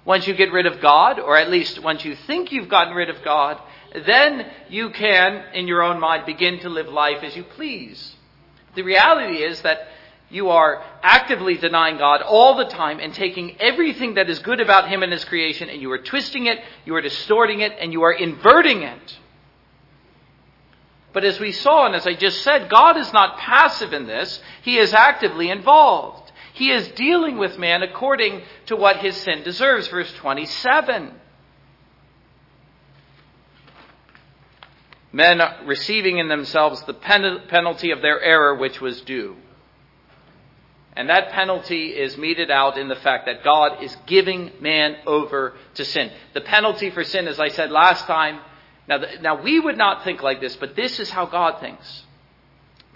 Once 0.04 0.26
you 0.26 0.34
get 0.34 0.52
rid 0.52 0.66
of 0.66 0.80
God, 0.80 1.20
or 1.20 1.36
at 1.36 1.50
least 1.50 1.82
once 1.82 2.04
you 2.04 2.16
think 2.16 2.50
you've 2.50 2.68
gotten 2.68 2.94
rid 2.94 3.08
of 3.08 3.22
God, 3.22 3.60
then 4.06 4.50
you 4.68 4.90
can, 4.90 5.44
in 5.54 5.68
your 5.68 5.82
own 5.82 6.00
mind, 6.00 6.26
begin 6.26 6.58
to 6.60 6.68
live 6.68 6.88
life 6.88 7.22
as 7.22 7.36
you 7.36 7.44
please. 7.44 8.16
The 8.74 8.82
reality 8.82 9.42
is 9.42 9.60
that 9.62 9.88
you 10.30 10.48
are 10.48 10.82
actively 11.02 11.58
denying 11.58 11.98
God 11.98 12.22
all 12.22 12.56
the 12.56 12.64
time 12.64 12.98
and 13.00 13.12
taking 13.12 13.60
everything 13.60 14.14
that 14.14 14.30
is 14.30 14.38
good 14.38 14.60
about 14.60 14.88
Him 14.88 15.02
and 15.02 15.12
His 15.12 15.24
creation 15.24 15.68
and 15.68 15.80
you 15.80 15.92
are 15.92 15.98
twisting 15.98 16.46
it, 16.46 16.58
you 16.86 16.94
are 16.94 17.02
distorting 17.02 17.60
it, 17.60 17.72
and 17.78 17.92
you 17.92 18.02
are 18.02 18.12
inverting 18.12 18.82
it. 18.82 19.18
But 21.12 21.24
as 21.24 21.38
we 21.38 21.52
saw 21.52 21.86
and 21.86 21.94
as 21.94 22.06
I 22.06 22.14
just 22.14 22.42
said, 22.42 22.70
God 22.70 22.96
is 22.96 23.12
not 23.12 23.38
passive 23.38 23.92
in 23.92 24.06
this. 24.06 24.40
He 24.62 24.78
is 24.78 24.94
actively 24.94 25.50
involved. 25.50 26.32
He 26.54 26.70
is 26.70 26.88
dealing 26.88 27.38
with 27.38 27.58
man 27.58 27.82
according 27.82 28.42
to 28.66 28.76
what 28.76 28.96
his 28.96 29.16
sin 29.16 29.42
deserves. 29.42 29.88
Verse 29.88 30.12
27. 30.14 31.12
Men 35.12 35.40
receiving 35.66 36.18
in 36.18 36.28
themselves 36.28 36.82
the 36.84 36.94
penalty 36.94 37.90
of 37.90 38.00
their 38.00 38.20
error 38.20 38.54
which 38.54 38.80
was 38.80 39.02
due. 39.02 39.36
And 40.94 41.08
that 41.08 41.30
penalty 41.30 41.88
is 41.88 42.18
meted 42.18 42.50
out 42.50 42.76
in 42.76 42.88
the 42.88 42.96
fact 42.96 43.26
that 43.26 43.42
God 43.42 43.82
is 43.82 43.96
giving 44.06 44.52
man 44.60 44.96
over 45.06 45.54
to 45.74 45.84
sin. 45.84 46.10
The 46.34 46.42
penalty 46.42 46.90
for 46.90 47.02
sin, 47.02 47.28
as 47.28 47.40
I 47.40 47.48
said 47.48 47.70
last 47.70 48.06
time, 48.06 48.40
now, 48.88 48.98
the, 48.98 49.08
now 49.20 49.42
we 49.42 49.60
would 49.60 49.78
not 49.78 50.04
think 50.04 50.22
like 50.22 50.40
this, 50.40 50.56
but 50.56 50.74
this 50.76 50.98
is 50.98 51.10
how 51.10 51.26
God 51.26 51.60
thinks. 51.60 52.04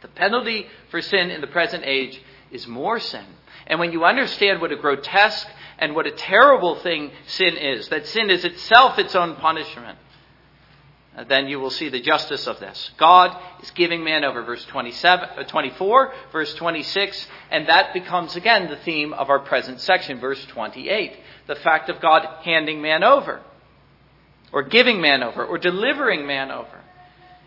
The 0.02 0.08
penalty 0.08 0.66
for 0.90 1.00
sin 1.00 1.30
in 1.30 1.40
the 1.40 1.46
present 1.46 1.84
age 1.84 2.20
is 2.50 2.66
more 2.66 2.98
sin. 3.00 3.24
And 3.66 3.80
when 3.80 3.92
you 3.92 4.04
understand 4.04 4.60
what 4.60 4.72
a 4.72 4.76
grotesque 4.76 5.48
and 5.78 5.94
what 5.94 6.06
a 6.06 6.12
terrible 6.12 6.76
thing 6.76 7.10
sin 7.26 7.56
is, 7.56 7.88
that 7.88 8.06
sin 8.06 8.30
is 8.30 8.44
itself 8.44 8.98
its 8.98 9.14
own 9.14 9.36
punishment, 9.36 9.98
uh, 11.16 11.24
then 11.24 11.48
you 11.48 11.58
will 11.58 11.70
see 11.70 11.88
the 11.88 12.00
justice 12.00 12.46
of 12.46 12.60
this. 12.60 12.90
God 12.98 13.36
is 13.62 13.70
giving 13.70 14.04
man 14.04 14.22
over, 14.22 14.42
verse 14.42 14.64
27, 14.66 15.28
uh, 15.38 15.42
24, 15.44 16.12
verse 16.30 16.54
26, 16.54 17.26
and 17.50 17.68
that 17.68 17.94
becomes 17.94 18.36
again 18.36 18.68
the 18.68 18.76
theme 18.76 19.14
of 19.14 19.30
our 19.30 19.38
present 19.38 19.80
section, 19.80 20.20
verse 20.20 20.44
28. 20.46 21.16
The 21.46 21.56
fact 21.56 21.88
of 21.88 22.00
God 22.00 22.26
handing 22.42 22.82
man 22.82 23.02
over, 23.02 23.40
or 24.52 24.62
giving 24.62 25.00
man 25.00 25.22
over, 25.22 25.44
or 25.44 25.58
delivering 25.58 26.26
man 26.26 26.50
over. 26.50 26.80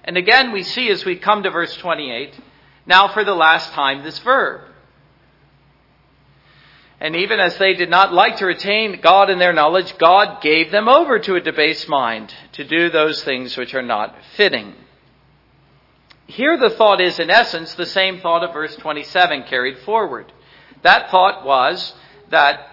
And 0.04 0.18
again, 0.18 0.52
we 0.52 0.64
see 0.64 0.90
as 0.90 1.06
we 1.06 1.16
come 1.16 1.44
to 1.44 1.50
verse 1.50 1.76
28, 1.78 2.34
now 2.86 3.08
for 3.10 3.24
the 3.24 3.36
last 3.36 3.72
time, 3.74 4.04
this 4.04 4.20
verb. 4.20 4.62
And 7.00 7.16
even 7.16 7.40
as 7.40 7.58
they 7.58 7.74
did 7.74 7.90
not 7.90 8.14
like 8.14 8.38
to 8.38 8.46
retain 8.46 9.00
God 9.02 9.30
in 9.30 9.40
their 9.40 9.54
knowledge, 9.54 9.98
God 9.98 10.42
gave 10.42 10.72
them 10.72 10.90
over 10.90 11.18
to 11.20 11.36
a 11.36 11.42
debased 11.42 11.88
mind 11.88 12.34
to 12.54 12.64
do 12.66 12.90
those 12.90 13.24
things 13.24 13.56
which 13.56 13.74
are 13.74 13.82
not 13.82 14.16
fitting. 14.36 14.74
Here 16.28 16.58
the 16.58 16.70
thought 16.70 17.02
is, 17.02 17.18
in 17.20 17.30
essence, 17.30 17.74
the 17.74 17.86
same 17.86 18.20
thought 18.20 18.44
of 18.44 18.54
verse 18.54 18.76
27 18.76 19.44
carried 19.44 19.80
forward. 19.80 20.32
That 20.82 21.10
thought 21.10 21.46
was 21.46 21.94
that 22.30 22.69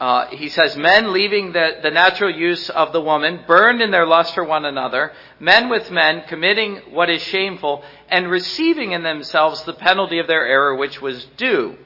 uh, 0.00 0.26
he 0.30 0.48
says, 0.48 0.76
men 0.76 1.12
leaving 1.12 1.52
the, 1.52 1.78
the 1.82 1.90
natural 1.90 2.34
use 2.34 2.68
of 2.68 2.92
the 2.92 3.00
woman, 3.00 3.44
burned 3.46 3.80
in 3.80 3.90
their 3.92 4.06
lust 4.06 4.34
for 4.34 4.44
one 4.44 4.64
another, 4.64 5.12
men 5.38 5.68
with 5.68 5.90
men 5.90 6.24
committing 6.26 6.76
what 6.90 7.08
is 7.08 7.22
shameful, 7.22 7.84
and 8.08 8.28
receiving 8.28 8.92
in 8.92 9.02
themselves 9.02 9.62
the 9.64 9.72
penalty 9.72 10.18
of 10.18 10.26
their 10.26 10.46
error 10.46 10.74
which 10.74 11.00
was 11.00 11.24
due. 11.36 11.76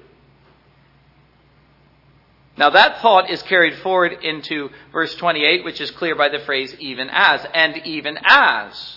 Now 2.59 2.71
that 2.71 3.00
thought 3.03 3.31
is 3.31 3.41
carried 3.43 3.79
forward 3.79 4.12
into 4.25 4.71
verse 4.91 5.15
28, 5.15 5.65
which 5.65 5.81
is 5.81 5.93
clear 5.93 6.17
by 6.17 6.29
the 6.29 6.41
phrase 6.41 6.75
even 6.81 7.09
as. 7.09 7.47
And 7.55 7.77
even 7.87 8.19
as 8.25 8.97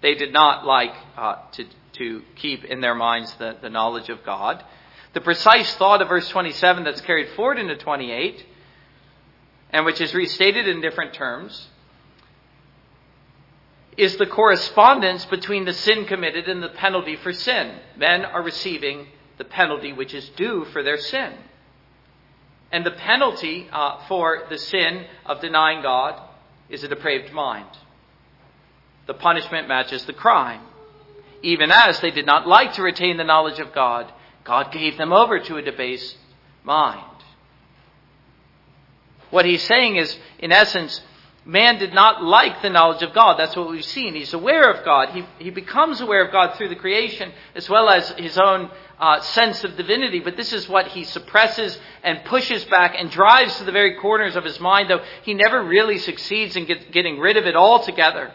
they 0.00 0.14
did 0.14 0.32
not 0.32 0.64
like 0.64 0.94
uh, 1.16 1.36
to, 1.52 1.66
to 1.94 2.22
keep 2.36 2.64
in 2.64 2.80
their 2.80 2.94
minds 2.94 3.34
the, 3.34 3.56
the 3.60 3.68
knowledge 3.68 4.08
of 4.08 4.24
God. 4.24 4.64
The 5.14 5.20
precise 5.20 5.74
thought 5.76 6.02
of 6.02 6.08
verse 6.08 6.28
27 6.28 6.84
that's 6.84 7.00
carried 7.00 7.30
forward 7.30 7.58
into 7.58 7.76
28, 7.76 8.44
and 9.70 9.84
which 9.84 10.00
is 10.00 10.14
restated 10.14 10.68
in 10.68 10.80
different 10.80 11.14
terms, 11.14 11.68
is 13.96 14.16
the 14.16 14.26
correspondence 14.26 15.24
between 15.24 15.64
the 15.64 15.72
sin 15.72 16.04
committed 16.04 16.48
and 16.48 16.62
the 16.62 16.68
penalty 16.68 17.16
for 17.16 17.32
sin. 17.32 17.78
Men 17.96 18.24
are 18.24 18.42
receiving 18.42 19.08
the 19.38 19.44
penalty 19.44 19.92
which 19.92 20.14
is 20.14 20.28
due 20.30 20.64
for 20.66 20.82
their 20.82 20.98
sin. 20.98 21.32
And 22.70 22.86
the 22.86 22.92
penalty 22.92 23.68
uh, 23.72 24.06
for 24.06 24.44
the 24.48 24.58
sin 24.58 25.04
of 25.26 25.40
denying 25.40 25.82
God 25.82 26.20
is 26.68 26.84
a 26.84 26.88
depraved 26.88 27.32
mind. 27.32 27.66
The 29.06 29.14
punishment 29.14 29.68
matches 29.68 30.04
the 30.04 30.12
crime. 30.12 30.60
Even 31.42 31.70
as 31.72 31.98
they 32.00 32.10
did 32.10 32.26
not 32.26 32.46
like 32.46 32.74
to 32.74 32.82
retain 32.82 33.16
the 33.16 33.24
knowledge 33.24 33.58
of 33.58 33.72
God, 33.72 34.12
God 34.48 34.72
gave 34.72 34.96
them 34.96 35.12
over 35.12 35.38
to 35.38 35.56
a 35.58 35.62
debased 35.62 36.16
mind. 36.64 37.04
What 39.28 39.44
he's 39.44 39.62
saying 39.62 39.96
is, 39.96 40.18
in 40.38 40.52
essence, 40.52 41.02
man 41.44 41.78
did 41.78 41.92
not 41.92 42.24
like 42.24 42.62
the 42.62 42.70
knowledge 42.70 43.02
of 43.02 43.12
God. 43.12 43.38
That's 43.38 43.54
what 43.54 43.68
we've 43.68 43.84
seen. 43.84 44.14
He's 44.14 44.32
aware 44.32 44.70
of 44.72 44.86
God. 44.86 45.10
He, 45.10 45.26
he 45.38 45.50
becomes 45.50 46.00
aware 46.00 46.24
of 46.24 46.32
God 46.32 46.56
through 46.56 46.70
the 46.70 46.76
creation 46.76 47.30
as 47.54 47.68
well 47.68 47.90
as 47.90 48.08
his 48.12 48.38
own 48.38 48.70
uh, 48.98 49.20
sense 49.20 49.64
of 49.64 49.76
divinity, 49.76 50.20
but 50.20 50.38
this 50.38 50.54
is 50.54 50.66
what 50.66 50.88
he 50.88 51.04
suppresses 51.04 51.78
and 52.02 52.24
pushes 52.24 52.64
back 52.64 52.94
and 52.98 53.10
drives 53.10 53.58
to 53.58 53.64
the 53.64 53.70
very 53.70 53.96
corners 53.96 54.34
of 54.34 54.44
his 54.44 54.58
mind, 54.58 54.88
though 54.88 55.04
he 55.24 55.34
never 55.34 55.62
really 55.62 55.98
succeeds 55.98 56.56
in 56.56 56.64
get, 56.64 56.90
getting 56.90 57.18
rid 57.18 57.36
of 57.36 57.44
it 57.44 57.54
altogether. 57.54 58.32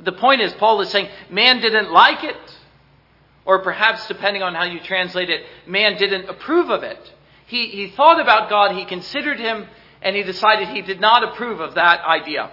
The 0.00 0.12
point 0.12 0.40
is, 0.40 0.52
Paul 0.54 0.80
is 0.80 0.90
saying, 0.90 1.08
man 1.30 1.60
didn't 1.60 1.92
like 1.92 2.24
it. 2.24 2.36
Or 3.46 3.60
perhaps, 3.60 4.06
depending 4.08 4.42
on 4.42 4.54
how 4.54 4.64
you 4.64 4.80
translate 4.80 5.30
it, 5.30 5.42
man 5.66 5.96
didn't 5.96 6.28
approve 6.28 6.68
of 6.68 6.82
it. 6.82 7.12
He, 7.46 7.68
he 7.68 7.88
thought 7.90 8.20
about 8.20 8.50
God, 8.50 8.76
he 8.76 8.84
considered 8.84 9.38
him, 9.38 9.66
and 10.02 10.16
he 10.16 10.24
decided 10.24 10.68
he 10.68 10.82
did 10.82 11.00
not 11.00 11.22
approve 11.22 11.60
of 11.60 11.74
that 11.74 12.04
idea. 12.04 12.50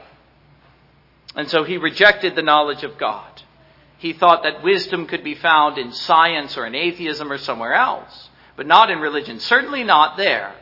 And 1.35 1.49
so 1.49 1.63
he 1.63 1.77
rejected 1.77 2.35
the 2.35 2.43
knowledge 2.43 2.83
of 2.83 2.99
God. 2.99 3.41
He 3.97 4.13
thought 4.13 4.43
that 4.43 4.63
wisdom 4.63 5.07
could 5.07 5.23
be 5.23 5.33
found 5.33 5.79
in 5.79 5.91
science 5.91 6.57
or 6.57 6.67
in 6.67 6.75
atheism 6.75 7.31
or 7.31 7.39
somewhere 7.39 7.73
else, 7.73 8.29
but 8.55 8.67
not 8.67 8.91
in 8.91 8.99
religion. 8.99 9.39
Certainly 9.39 9.83
not 9.83 10.15
there. 10.15 10.53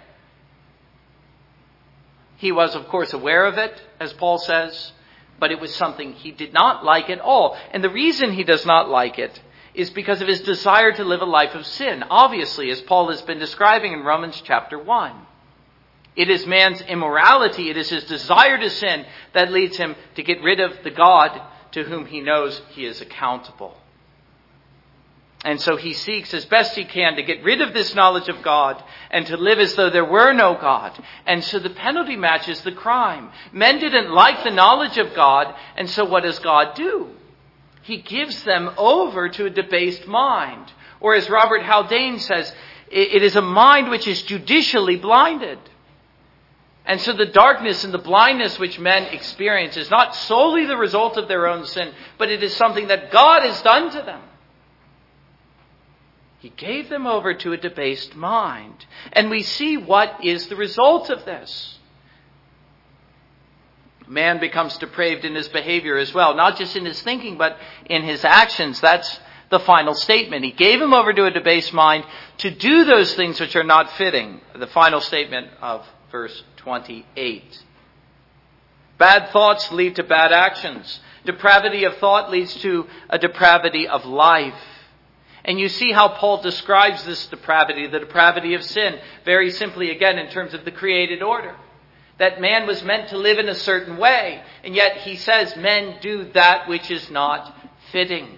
He 2.38 2.54
was, 2.54 2.74
of 2.74 2.88
course, 2.88 3.12
aware 3.14 3.46
of 3.46 3.58
it, 3.58 3.74
as 4.00 4.14
Paul 4.14 4.38
says, 4.38 4.94
but 5.40 5.52
it 5.52 5.60
was 5.60 5.76
something 5.76 6.14
he 6.14 6.32
did 6.32 6.54
not 6.54 6.86
like 6.86 7.10
at 7.10 7.20
all. 7.20 7.58
And 7.72 7.84
the 7.84 7.90
reason 7.90 8.32
he 8.32 8.44
does 8.44 8.66
not 8.66 8.88
like 8.88 9.20
it 9.20 9.42
is 9.74 9.90
because 9.90 10.22
of 10.22 10.28
his 10.28 10.42
desire 10.42 10.92
to 10.92 11.04
live 11.04 11.22
a 11.22 11.26
life 11.26 11.56
of 11.56 11.66
sin, 11.66 12.04
obviously, 12.10 12.70
as 12.72 12.82
Paul 12.82 13.10
has 13.10 13.22
been 13.22 13.40
describing 13.40 13.94
in 13.94 14.04
Romans 14.04 14.42
chapter 14.44 14.78
1. 14.78 15.14
It 16.16 16.30
is 16.30 16.46
man's 16.46 16.82
immorality, 16.82 17.70
it 17.70 17.78
is 17.78 17.90
his 17.90 18.04
desire 18.04 18.58
to 18.58 18.70
sin 18.70 19.06
that 19.34 19.52
leads 19.52 19.78
him 19.78 19.96
to 20.16 20.24
get 20.24 20.42
rid 20.44 20.60
of 20.60 20.84
the 20.84 20.92
God 20.92 21.42
to 21.72 21.84
whom 21.84 22.06
he 22.06 22.20
knows 22.20 22.62
he 22.72 22.86
is 22.86 23.00
accountable. 23.00 23.78
And 25.44 25.60
so 25.60 25.76
he 25.76 25.94
seeks 25.94 26.34
as 26.34 26.46
best 26.46 26.76
he 26.76 26.86
can 26.86 27.16
to 27.16 27.24
get 27.24 27.44
rid 27.44 27.62
of 27.62 27.74
this 27.74 27.96
knowledge 27.96 28.30
of 28.30 28.44
God 28.44 28.84
and 29.10 29.26
to 29.26 29.38
live 29.38 29.58
as 29.58 29.74
though 29.74 29.90
there 29.90 30.06
were 30.06 30.34
no 30.34 30.54
God. 30.54 31.04
And 31.26 31.44
so 31.44 31.58
the 31.58 31.72
penalty 31.72 32.16
matches 32.16 32.62
the 32.62 32.72
crime. 32.72 33.32
Men 33.52 33.80
didn't 33.80 34.12
like 34.12 34.44
the 34.44 34.52
knowledge 34.52 35.00
of 35.00 35.16
God, 35.16 35.56
and 35.76 35.90
so 35.90 36.06
what 36.06 36.24
does 36.24 36.38
God 36.40 36.76
do? 36.76 37.10
He 37.84 37.98
gives 37.98 38.44
them 38.44 38.72
over 38.78 39.30
to 39.30 39.46
a 39.46 39.50
debased 39.50 40.08
mind. 40.08 40.72
Or 41.00 41.16
as 41.16 41.30
Robert 41.30 41.64
Haldane 41.64 42.20
says, 42.20 42.54
it 42.90 43.24
is 43.24 43.36
a 43.36 43.42
mind 43.42 43.90
which 43.90 44.08
is 44.08 44.22
judicially 44.24 44.98
blinded. 44.98 45.60
And 46.86 47.00
so 47.00 47.14
the 47.14 47.26
darkness 47.26 47.84
and 47.84 47.94
the 47.94 48.00
blindness 48.00 48.60
which 48.60 48.80
men 48.80 49.04
experience 49.14 49.78
is 49.78 49.90
not 49.90 50.16
solely 50.16 50.66
the 50.66 50.78
result 50.78 51.18
of 51.18 51.28
their 51.28 51.48
own 51.48 51.66
sin, 51.66 51.94
but 52.18 52.30
it 52.30 52.44
is 52.44 52.56
something 52.56 52.88
that 52.88 53.12
God 53.12 53.44
has 53.44 53.62
done 53.62 53.92
to 53.92 54.02
them. 54.02 54.22
He 56.40 56.50
gave 56.50 56.90
them 56.90 57.06
over 57.06 57.36
to 57.36 57.54
a 57.54 57.58
debased 57.58 58.16
mind. 58.16 58.86
And 59.14 59.30
we 59.30 59.44
see 59.44 59.78
what 59.78 60.26
is 60.26 60.48
the 60.48 60.56
result 60.56 61.12
of 61.12 61.24
this. 61.24 61.78
Man 64.12 64.42
becomes 64.42 64.78
depraved 64.78 65.24
in 65.24 65.36
his 65.36 65.48
behavior 65.48 65.98
as 65.98 66.14
well, 66.14 66.36
not 66.36 66.58
just 66.58 66.76
in 66.76 66.84
his 66.84 67.02
thinking, 67.02 67.38
but 67.38 67.58
in 67.86 68.04
his 68.04 68.26
actions. 68.26 68.82
That's 68.82 69.22
the 69.50 69.60
final 69.62 69.94
statement. 69.94 70.44
He 70.44 70.52
gave 70.52 70.82
him 70.82 70.94
over 70.94 71.14
to 71.14 71.28
a 71.28 71.32
debased 71.32 71.72
mind 71.72 72.04
to 72.40 72.52
do 72.52 72.84
those 72.84 73.14
things 73.14 73.40
which 73.40 73.56
are 73.56 73.64
not 73.64 73.90
fitting. 73.92 74.42
The 74.54 74.68
final 74.68 75.00
statement 75.00 75.48
of 75.62 75.88
verse 76.12 76.44
28. 76.58 77.64
Bad 78.98 79.30
thoughts 79.30 79.72
lead 79.72 79.96
to 79.96 80.04
bad 80.04 80.34
actions. 80.34 81.00
Depravity 81.24 81.86
of 81.86 81.96
thought 81.96 82.30
leads 82.30 82.54
to 82.56 82.88
a 83.10 83.18
depravity 83.18 83.88
of 83.88 84.04
life. 84.06 84.62
And 85.46 85.58
you 85.58 85.70
see 85.70 85.94
how 85.94 86.10
Paul 86.10 86.42
describes 86.42 87.06
this 87.06 87.28
depravity, 87.28 87.88
the 87.88 88.00
depravity 88.00 88.56
of 88.56 88.64
sin, 88.64 89.00
very 89.24 89.52
simply 89.52 89.90
again 89.90 90.20
in 90.20 90.30
terms 90.30 90.54
of 90.54 90.66
the 90.66 90.72
created 90.72 91.24
order. 91.24 91.56
That 92.22 92.40
man 92.40 92.68
was 92.68 92.84
meant 92.84 93.10
to 93.10 93.18
live 93.18 93.40
in 93.40 93.50
a 93.50 93.56
certain 93.56 93.98
way, 93.98 94.44
and 94.64 94.76
yet 94.76 94.98
he 94.98 95.16
says 95.16 95.56
men 95.56 95.96
do 96.02 96.26
that 96.36 96.70
which 96.70 96.92
is 96.92 97.10
not 97.10 97.52
fitting. 97.92 98.38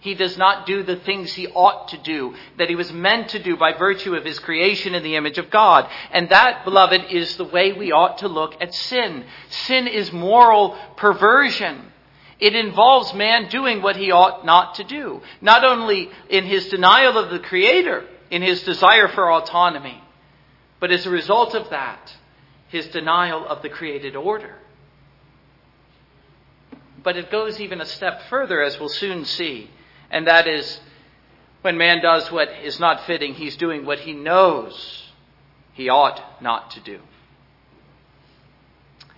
He 0.00 0.14
does 0.14 0.36
not 0.36 0.66
do 0.66 0.82
the 0.82 0.96
things 0.96 1.32
he 1.32 1.46
ought 1.46 1.86
to 1.90 1.98
do, 1.98 2.34
that 2.56 2.68
he 2.68 2.74
was 2.74 2.92
meant 2.92 3.28
to 3.28 3.40
do 3.40 3.56
by 3.56 3.74
virtue 3.74 4.16
of 4.16 4.24
his 4.24 4.40
creation 4.40 4.96
in 4.96 5.04
the 5.04 5.14
image 5.14 5.38
of 5.38 5.50
God. 5.50 5.88
And 6.10 6.30
that, 6.30 6.64
beloved, 6.64 7.04
is 7.12 7.36
the 7.36 7.44
way 7.44 7.74
we 7.74 7.92
ought 7.92 8.18
to 8.18 8.28
look 8.28 8.56
at 8.60 8.74
sin. 8.74 9.24
Sin 9.50 9.86
is 9.86 10.12
moral 10.12 10.76
perversion. 10.96 11.92
It 12.40 12.56
involves 12.56 13.14
man 13.14 13.48
doing 13.50 13.82
what 13.82 13.94
he 13.94 14.10
ought 14.10 14.44
not 14.44 14.74
to 14.74 14.82
do, 14.82 15.22
not 15.40 15.62
only 15.62 16.10
in 16.28 16.44
his 16.44 16.68
denial 16.70 17.18
of 17.18 17.30
the 17.30 17.38
Creator, 17.38 18.04
in 18.32 18.42
his 18.42 18.64
desire 18.64 19.06
for 19.06 19.30
autonomy, 19.30 20.02
but 20.80 20.90
as 20.90 21.06
a 21.06 21.10
result 21.10 21.54
of 21.54 21.70
that, 21.70 22.16
his 22.68 22.86
denial 22.88 23.46
of 23.46 23.62
the 23.62 23.68
created 23.68 24.16
order. 24.16 24.56
But 27.02 27.16
it 27.16 27.30
goes 27.30 27.60
even 27.60 27.80
a 27.80 27.86
step 27.86 28.22
further, 28.28 28.62
as 28.62 28.78
we'll 28.78 28.88
soon 28.88 29.24
see, 29.24 29.70
and 30.10 30.26
that 30.26 30.46
is 30.46 30.80
when 31.62 31.76
man 31.76 32.00
does 32.00 32.30
what 32.30 32.48
is 32.62 32.78
not 32.78 33.04
fitting, 33.04 33.34
he's 33.34 33.56
doing 33.56 33.84
what 33.84 34.00
he 34.00 34.12
knows 34.12 35.04
he 35.72 35.88
ought 35.88 36.42
not 36.42 36.70
to 36.72 36.80
do. 36.80 37.00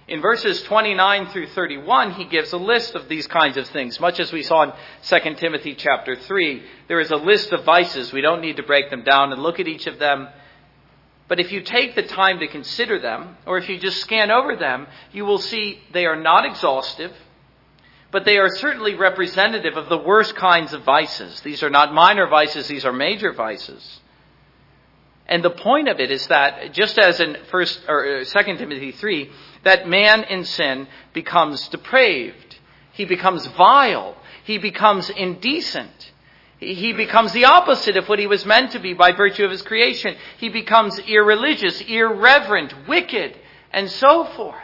In 0.09 0.21
verses 0.21 0.63
29 0.65 1.29
through 1.29 1.47
31, 1.49 2.15
he 2.15 2.25
gives 2.25 2.53
a 2.53 2.57
list 2.57 2.97
of 2.97 3.09
these 3.09 3.29
kinds 3.29 3.57
of 3.57 3.69
things. 3.69 4.01
Much 4.01 4.19
as 4.19 4.33
we 4.33 4.43
saw 4.43 4.65
in 4.65 4.73
2 5.05 5.35
Timothy 5.37 5.77
chapter 5.77 6.17
3, 6.17 6.63
there 6.89 6.99
is 6.99 7.13
a 7.13 7.17
list 7.17 7.53
of 7.53 7.65
vices. 7.65 8.13
We 8.13 8.21
don't 8.21 8.41
need 8.41 8.57
to 8.57 8.65
break 8.65 8.91
them 8.91 9.05
down 9.05 9.33
and 9.33 9.41
look 9.41 9.61
at 9.61 9.69
each 9.69 9.87
of 9.87 10.01
them. 10.01 10.29
But 11.31 11.39
if 11.39 11.53
you 11.53 11.61
take 11.61 11.95
the 11.95 12.03
time 12.03 12.41
to 12.41 12.49
consider 12.49 12.99
them, 12.99 13.37
or 13.47 13.57
if 13.57 13.69
you 13.69 13.79
just 13.79 14.01
scan 14.01 14.33
over 14.33 14.57
them, 14.57 14.89
you 15.13 15.25
will 15.25 15.39
see 15.39 15.81
they 15.93 16.05
are 16.05 16.21
not 16.21 16.45
exhaustive, 16.45 17.13
but 18.11 18.25
they 18.25 18.39
are 18.39 18.49
certainly 18.49 18.97
representative 18.97 19.77
of 19.77 19.89
the 19.89 19.97
worst 19.97 20.35
kinds 20.35 20.73
of 20.73 20.83
vices. 20.83 21.41
These 21.43 21.63
are 21.63 21.71
not 21.71 21.95
minor 21.95 22.27
vices, 22.27 22.67
these 22.67 22.85
are 22.85 22.93
major 22.93 23.33
vices. 23.33 24.01
And 25.29 25.45
the 25.45 25.51
point 25.51 25.87
of 25.87 26.01
it 26.01 26.11
is 26.11 26.27
that, 26.27 26.73
just 26.73 26.99
as 26.99 27.21
in 27.21 27.37
first 27.49 27.81
or 27.87 28.23
uh, 28.23 28.25
Second 28.25 28.59
Timothy 28.59 28.91
three, 28.91 29.31
that 29.63 29.89
man 29.89 30.25
in 30.25 30.45
sin 30.45 30.89
becomes 31.13 31.69
depraved. 31.69 32.57
He 32.91 33.05
becomes 33.05 33.47
vile. 33.47 34.17
He 34.43 34.59
becomes 34.59 35.09
indecent. 35.11 36.11
He 36.61 36.93
becomes 36.93 37.33
the 37.33 37.47
opposite 37.47 37.97
of 37.97 38.09
what 38.09 38.19
he 38.19 38.27
was 38.27 38.45
meant 38.45 38.73
to 38.73 38.79
be 38.79 38.93
by 38.93 39.13
virtue 39.13 39.45
of 39.47 39.51
his 39.51 39.63
creation. 39.63 40.15
He 40.37 40.51
becomes 40.51 40.99
irreligious, 40.99 41.81
irreverent, 41.81 42.87
wicked, 42.87 43.35
and 43.73 43.91
so 43.91 44.25
forth. 44.25 44.57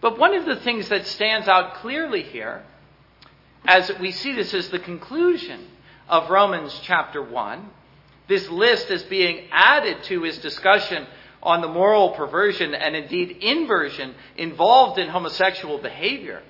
But 0.00 0.18
one 0.18 0.34
of 0.34 0.44
the 0.44 0.56
things 0.56 0.88
that 0.88 1.06
stands 1.06 1.46
out 1.46 1.74
clearly 1.74 2.22
here, 2.22 2.64
as 3.64 3.90
we 4.00 4.10
see 4.10 4.32
this 4.32 4.54
as 4.54 4.68
the 4.70 4.80
conclusion 4.80 5.64
of 6.08 6.30
Romans 6.30 6.78
chapter 6.82 7.22
1, 7.22 7.70
this 8.26 8.48
list 8.48 8.90
is 8.90 9.04
being 9.04 9.48
added 9.52 10.02
to 10.04 10.22
his 10.22 10.38
discussion 10.38 11.06
on 11.42 11.60
the 11.60 11.68
moral 11.68 12.10
perversion 12.10 12.74
and 12.74 12.96
indeed 12.96 13.38
inversion 13.40 14.16
involved 14.36 14.98
in 14.98 15.08
homosexual 15.08 15.78
behavior. 15.78 16.42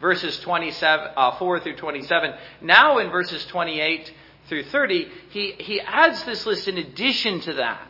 Verses 0.00 0.38
27, 0.40 1.08
uh, 1.16 1.36
4 1.38 1.60
through 1.60 1.76
27. 1.76 2.34
Now 2.60 2.98
in 2.98 3.10
verses 3.10 3.44
28 3.46 4.12
through 4.48 4.64
30, 4.64 5.08
he, 5.30 5.52
he 5.58 5.80
adds 5.80 6.22
this 6.24 6.44
list 6.46 6.68
in 6.68 6.78
addition 6.78 7.40
to 7.40 7.54
that. 7.54 7.88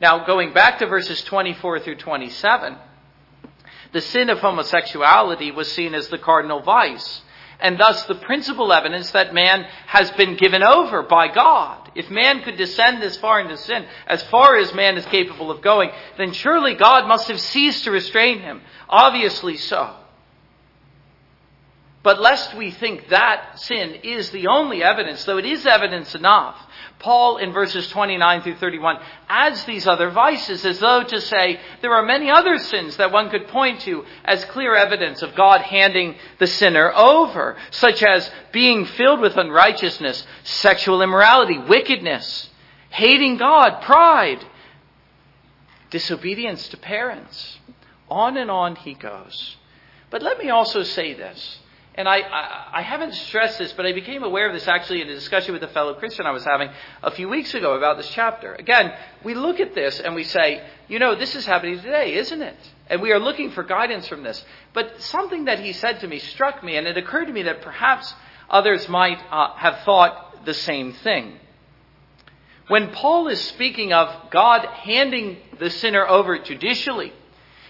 Now, 0.00 0.24
going 0.26 0.52
back 0.52 0.80
to 0.80 0.86
verses 0.86 1.22
24 1.22 1.80
through 1.80 1.96
27, 1.96 2.76
the 3.92 4.00
sin 4.00 4.30
of 4.30 4.40
homosexuality 4.40 5.52
was 5.52 5.70
seen 5.70 5.94
as 5.94 6.08
the 6.08 6.18
cardinal 6.18 6.60
vice 6.60 7.22
and 7.62 7.78
thus 7.78 8.04
the 8.04 8.16
principal 8.16 8.72
evidence 8.72 9.12
that 9.12 9.32
man 9.32 9.64
has 9.86 10.10
been 10.12 10.36
given 10.36 10.62
over 10.62 11.02
by 11.02 11.28
God. 11.28 11.90
If 11.94 12.10
man 12.10 12.42
could 12.42 12.56
descend 12.56 13.00
this 13.00 13.16
far 13.16 13.40
into 13.40 13.56
sin, 13.56 13.86
as 14.06 14.22
far 14.24 14.56
as 14.56 14.74
man 14.74 14.98
is 14.98 15.06
capable 15.06 15.50
of 15.50 15.62
going, 15.62 15.90
then 16.18 16.32
surely 16.32 16.74
God 16.74 17.06
must 17.06 17.28
have 17.28 17.40
ceased 17.40 17.84
to 17.84 17.90
restrain 17.90 18.40
him. 18.40 18.62
Obviously 18.88 19.56
so. 19.56 19.96
But 22.02 22.20
lest 22.20 22.56
we 22.56 22.72
think 22.72 23.08
that 23.08 23.60
sin 23.60 23.94
is 24.02 24.30
the 24.30 24.48
only 24.48 24.82
evidence, 24.82 25.24
though 25.24 25.38
it 25.38 25.46
is 25.46 25.66
evidence 25.66 26.14
enough, 26.14 26.58
Paul 27.02 27.36
in 27.36 27.52
verses 27.52 27.88
29 27.88 28.42
through 28.42 28.56
31 28.56 28.98
adds 29.28 29.64
these 29.64 29.86
other 29.86 30.10
vices 30.10 30.64
as 30.64 30.78
though 30.78 31.02
to 31.02 31.20
say 31.20 31.60
there 31.80 31.94
are 31.94 32.02
many 32.02 32.30
other 32.30 32.58
sins 32.58 32.96
that 32.96 33.12
one 33.12 33.28
could 33.28 33.48
point 33.48 33.80
to 33.82 34.04
as 34.24 34.44
clear 34.46 34.74
evidence 34.74 35.20
of 35.20 35.34
God 35.34 35.60
handing 35.60 36.14
the 36.38 36.46
sinner 36.46 36.92
over, 36.92 37.56
such 37.70 38.02
as 38.02 38.30
being 38.52 38.86
filled 38.86 39.20
with 39.20 39.36
unrighteousness, 39.36 40.26
sexual 40.44 41.02
immorality, 41.02 41.58
wickedness, 41.58 42.50
hating 42.90 43.36
God, 43.36 43.82
pride, 43.82 44.44
disobedience 45.90 46.68
to 46.68 46.76
parents. 46.76 47.58
On 48.08 48.36
and 48.36 48.50
on 48.50 48.76
he 48.76 48.94
goes. 48.94 49.56
But 50.10 50.22
let 50.22 50.38
me 50.38 50.50
also 50.50 50.82
say 50.82 51.14
this. 51.14 51.58
And 51.94 52.08
I, 52.08 52.20
I, 52.20 52.68
I, 52.74 52.82
haven't 52.82 53.12
stressed 53.12 53.58
this, 53.58 53.74
but 53.74 53.84
I 53.84 53.92
became 53.92 54.22
aware 54.22 54.46
of 54.46 54.54
this 54.54 54.66
actually 54.66 55.02
in 55.02 55.10
a 55.10 55.14
discussion 55.14 55.52
with 55.52 55.62
a 55.62 55.68
fellow 55.68 55.92
Christian 55.94 56.24
I 56.24 56.30
was 56.30 56.44
having 56.44 56.70
a 57.02 57.10
few 57.10 57.28
weeks 57.28 57.52
ago 57.52 57.74
about 57.74 57.98
this 57.98 58.08
chapter. 58.08 58.54
Again, 58.54 58.94
we 59.22 59.34
look 59.34 59.60
at 59.60 59.74
this 59.74 60.00
and 60.00 60.14
we 60.14 60.24
say, 60.24 60.66
you 60.88 60.98
know, 60.98 61.14
this 61.14 61.34
is 61.36 61.44
happening 61.44 61.76
today, 61.82 62.14
isn't 62.14 62.40
it? 62.40 62.56
And 62.86 63.02
we 63.02 63.12
are 63.12 63.18
looking 63.18 63.50
for 63.50 63.62
guidance 63.62 64.08
from 64.08 64.22
this. 64.22 64.42
But 64.72 65.02
something 65.02 65.44
that 65.44 65.60
he 65.60 65.74
said 65.74 66.00
to 66.00 66.08
me 66.08 66.18
struck 66.18 66.64
me, 66.64 66.76
and 66.76 66.86
it 66.86 66.96
occurred 66.96 67.26
to 67.26 67.32
me 67.32 67.42
that 67.42 67.60
perhaps 67.60 68.14
others 68.48 68.88
might 68.88 69.22
uh, 69.30 69.54
have 69.56 69.80
thought 69.84 70.46
the 70.46 70.54
same 70.54 70.94
thing. 70.94 71.38
When 72.68 72.88
Paul 72.92 73.28
is 73.28 73.40
speaking 73.40 73.92
of 73.92 74.30
God 74.30 74.64
handing 74.64 75.36
the 75.58 75.68
sinner 75.68 76.06
over 76.06 76.38
judicially, 76.38 77.12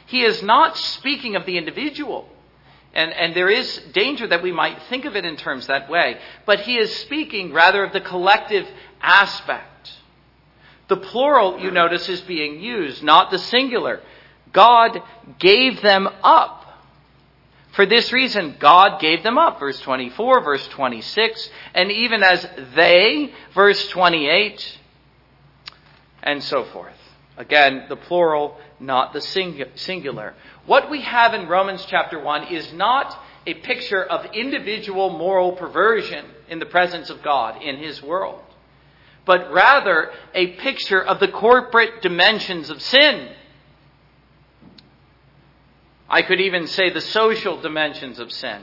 he 0.07 0.23
is 0.23 0.45
not 0.45 0.77
speaking 0.77 1.35
of 1.35 1.45
the 1.45 1.59
individual. 1.59 2.29
And, 2.95 3.13
and 3.13 3.35
there 3.35 3.49
is 3.49 3.81
danger 3.93 4.27
that 4.27 4.43
we 4.43 4.53
might 4.53 4.83
think 4.91 5.05
of 5.05 5.17
it 5.17 5.25
in 5.25 5.37
terms 5.37 5.67
that 5.67 5.89
way. 5.89 6.19
But 6.45 6.61
he 6.61 6.77
is 6.77 6.95
speaking 6.97 7.53
rather 7.53 7.85
of 7.85 7.93
the 7.93 8.01
collective 8.01 8.69
aspect. 9.01 9.93
The 10.89 10.97
plural, 10.97 11.59
you 11.59 11.71
notice, 11.71 12.09
is 12.09 12.21
being 12.21 12.61
used, 12.61 13.03
not 13.03 13.31
the 13.31 13.39
singular. 13.39 14.01
God 14.53 15.01
gave 15.39 15.81
them 15.81 16.07
up. 16.23 16.59
For 17.73 17.87
this 17.87 18.13
reason, 18.13 18.57
God 18.59 19.01
gave 19.01 19.23
them 19.23 19.39
up. 19.39 19.59
Verse 19.59 19.81
24, 19.81 20.43
verse 20.43 20.69
26, 20.69 21.51
and 21.75 21.91
even 21.91 22.23
as 22.23 22.47
they, 22.75 23.33
verse 23.55 23.89
28, 23.89 24.79
and 26.23 26.45
so 26.45 26.65
forth. 26.65 26.93
Again, 27.39 27.87
the 27.89 27.97
plural, 27.97 28.59
not 28.83 29.13
the 29.13 29.21
singular. 29.21 30.35
What 30.67 30.91
we 30.91 31.01
have 31.03 31.35
in 31.35 31.49
Romans 31.49 31.85
chapter 31.89 32.19
1 32.19 32.49
is 32.53 32.73
not 32.73 33.17
a 33.47 33.55
picture 33.55 34.03
of 34.03 34.35
individual 34.35 35.11
moral 35.11 35.53
perversion 35.53 36.25
in 36.49 36.59
the 36.59 36.67
presence 36.67 37.11
of 37.11 37.23
God 37.23 37.63
in 37.63 37.79
His 37.79 38.03
world, 38.03 38.43
but 39.25 39.53
rather 39.53 40.11
a 40.35 40.49
picture 40.55 41.03
of 41.03 41.21
the 41.21 41.29
corporate 41.29 42.03
dimensions 42.03 42.71
of 42.71 42.83
sin. 42.83 43.31
I 46.09 46.23
could 46.23 46.41
even 46.41 46.67
say 46.67 46.91
the 46.91 47.01
social 47.01 47.61
dimensions 47.61 48.19
of 48.19 48.31
sin. 48.31 48.61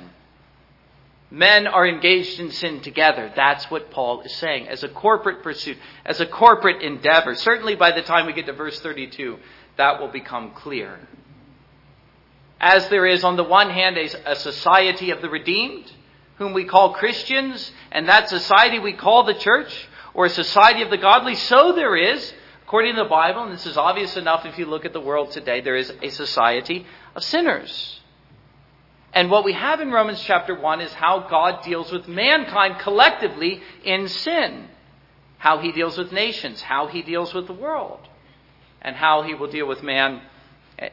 Men 1.31 1.67
are 1.67 1.87
engaged 1.87 2.39
in 2.39 2.51
sin 2.51 2.81
together. 2.81 3.31
That's 3.35 3.69
what 3.69 3.91
Paul 3.91 4.21
is 4.21 4.35
saying. 4.35 4.67
As 4.67 4.83
a 4.83 4.87
corporate 4.87 5.43
pursuit, 5.43 5.77
as 6.05 6.19
a 6.19 6.25
corporate 6.25 6.81
endeavor. 6.81 7.35
Certainly 7.35 7.75
by 7.75 7.91
the 7.91 8.01
time 8.01 8.25
we 8.25 8.33
get 8.33 8.47
to 8.47 8.53
verse 8.53 8.79
32, 8.79 9.37
that 9.79 10.01
will 10.01 10.09
become 10.09 10.51
clear. 10.51 10.99
As 12.59 12.89
there 12.89 13.05
is, 13.05 13.23
on 13.23 13.37
the 13.37 13.45
one 13.45 13.69
hand, 13.69 13.97
a, 13.97 14.31
a 14.31 14.35
society 14.35 15.11
of 15.11 15.21
the 15.21 15.29
redeemed 15.29 15.89
whom 16.35 16.51
we 16.51 16.65
call 16.65 16.93
Christians, 16.93 17.71
and 17.89 18.09
that 18.09 18.27
society 18.27 18.77
we 18.79 18.91
call 18.91 19.23
the 19.23 19.33
church, 19.33 19.87
or 20.13 20.25
a 20.25 20.29
society 20.29 20.81
of 20.81 20.89
the 20.89 20.97
godly, 20.97 21.35
so 21.35 21.71
there 21.71 21.95
is, 21.95 22.33
according 22.63 22.95
to 22.95 23.03
the 23.03 23.09
Bible, 23.09 23.43
and 23.43 23.53
this 23.53 23.65
is 23.65 23.77
obvious 23.77 24.17
enough 24.17 24.45
if 24.45 24.59
you 24.59 24.65
look 24.65 24.83
at 24.83 24.91
the 24.91 24.99
world 24.99 25.31
today, 25.31 25.61
there 25.61 25.77
is 25.77 25.93
a 26.01 26.09
society 26.09 26.85
of 27.15 27.23
sinners. 27.23 28.01
And 29.13 29.31
what 29.31 29.45
we 29.45 29.53
have 29.53 29.79
in 29.79 29.91
Romans 29.91 30.21
chapter 30.21 30.59
1 30.59 30.81
is 30.81 30.91
how 30.91 31.27
God 31.29 31.63
deals 31.63 31.89
with 31.89 32.05
mankind 32.09 32.79
collectively 32.79 33.61
in 33.85 34.09
sin. 34.09 34.67
How 35.37 35.59
he 35.59 35.71
deals 35.71 35.97
with 35.97 36.11
nations, 36.11 36.61
how 36.61 36.87
he 36.87 37.01
deals 37.01 37.33
with 37.33 37.47
the 37.47 37.53
world, 37.53 38.08
and 38.81 38.95
how 38.95 39.23
he 39.23 39.33
will 39.33 39.49
deal 39.49 39.67
with 39.67 39.83
man 39.83 40.21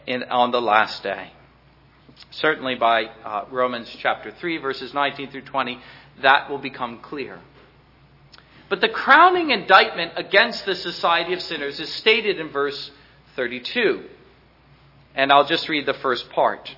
in, 0.07 0.25
on 0.25 0.51
the 0.51 0.61
last 0.61 1.03
day. 1.03 1.33
Certainly 2.31 2.77
by 2.77 3.05
uh, 3.25 3.45
Romans 3.51 3.95
chapter 3.99 4.31
3, 4.31 4.59
verses 4.59 4.95
19 4.95 5.31
through 5.31 5.43
20, 5.43 5.79
that 6.23 6.51
will 6.51 6.59
become 6.59 7.01
clear. 7.01 7.41
But 8.69 8.81
the 8.81 8.89
crowning 8.89 9.51
indictment 9.51 10.13
against 10.17 10.65
the 10.67 10.75
society 10.75 11.33
of 11.33 11.43
sinners 11.43 11.79
is 11.79 11.93
stated 11.93 12.41
in 12.41 12.49
verse 12.49 12.91
32. 13.37 14.05
And 15.15 15.33
I'll 15.33 15.47
just 15.47 15.69
read 15.69 15.87
the 15.87 15.95
first 15.95 16.31
part 16.31 16.75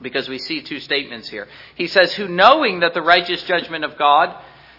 because 0.00 0.28
we 0.28 0.38
see 0.38 0.62
two 0.62 0.80
statements 0.80 1.28
here. 1.28 1.48
He 1.74 1.88
says, 1.88 2.12
Who 2.14 2.28
knowing 2.28 2.80
that 2.80 2.94
the 2.94 3.02
righteous 3.02 3.42
judgment 3.42 3.84
of 3.84 3.98
God, 3.98 4.36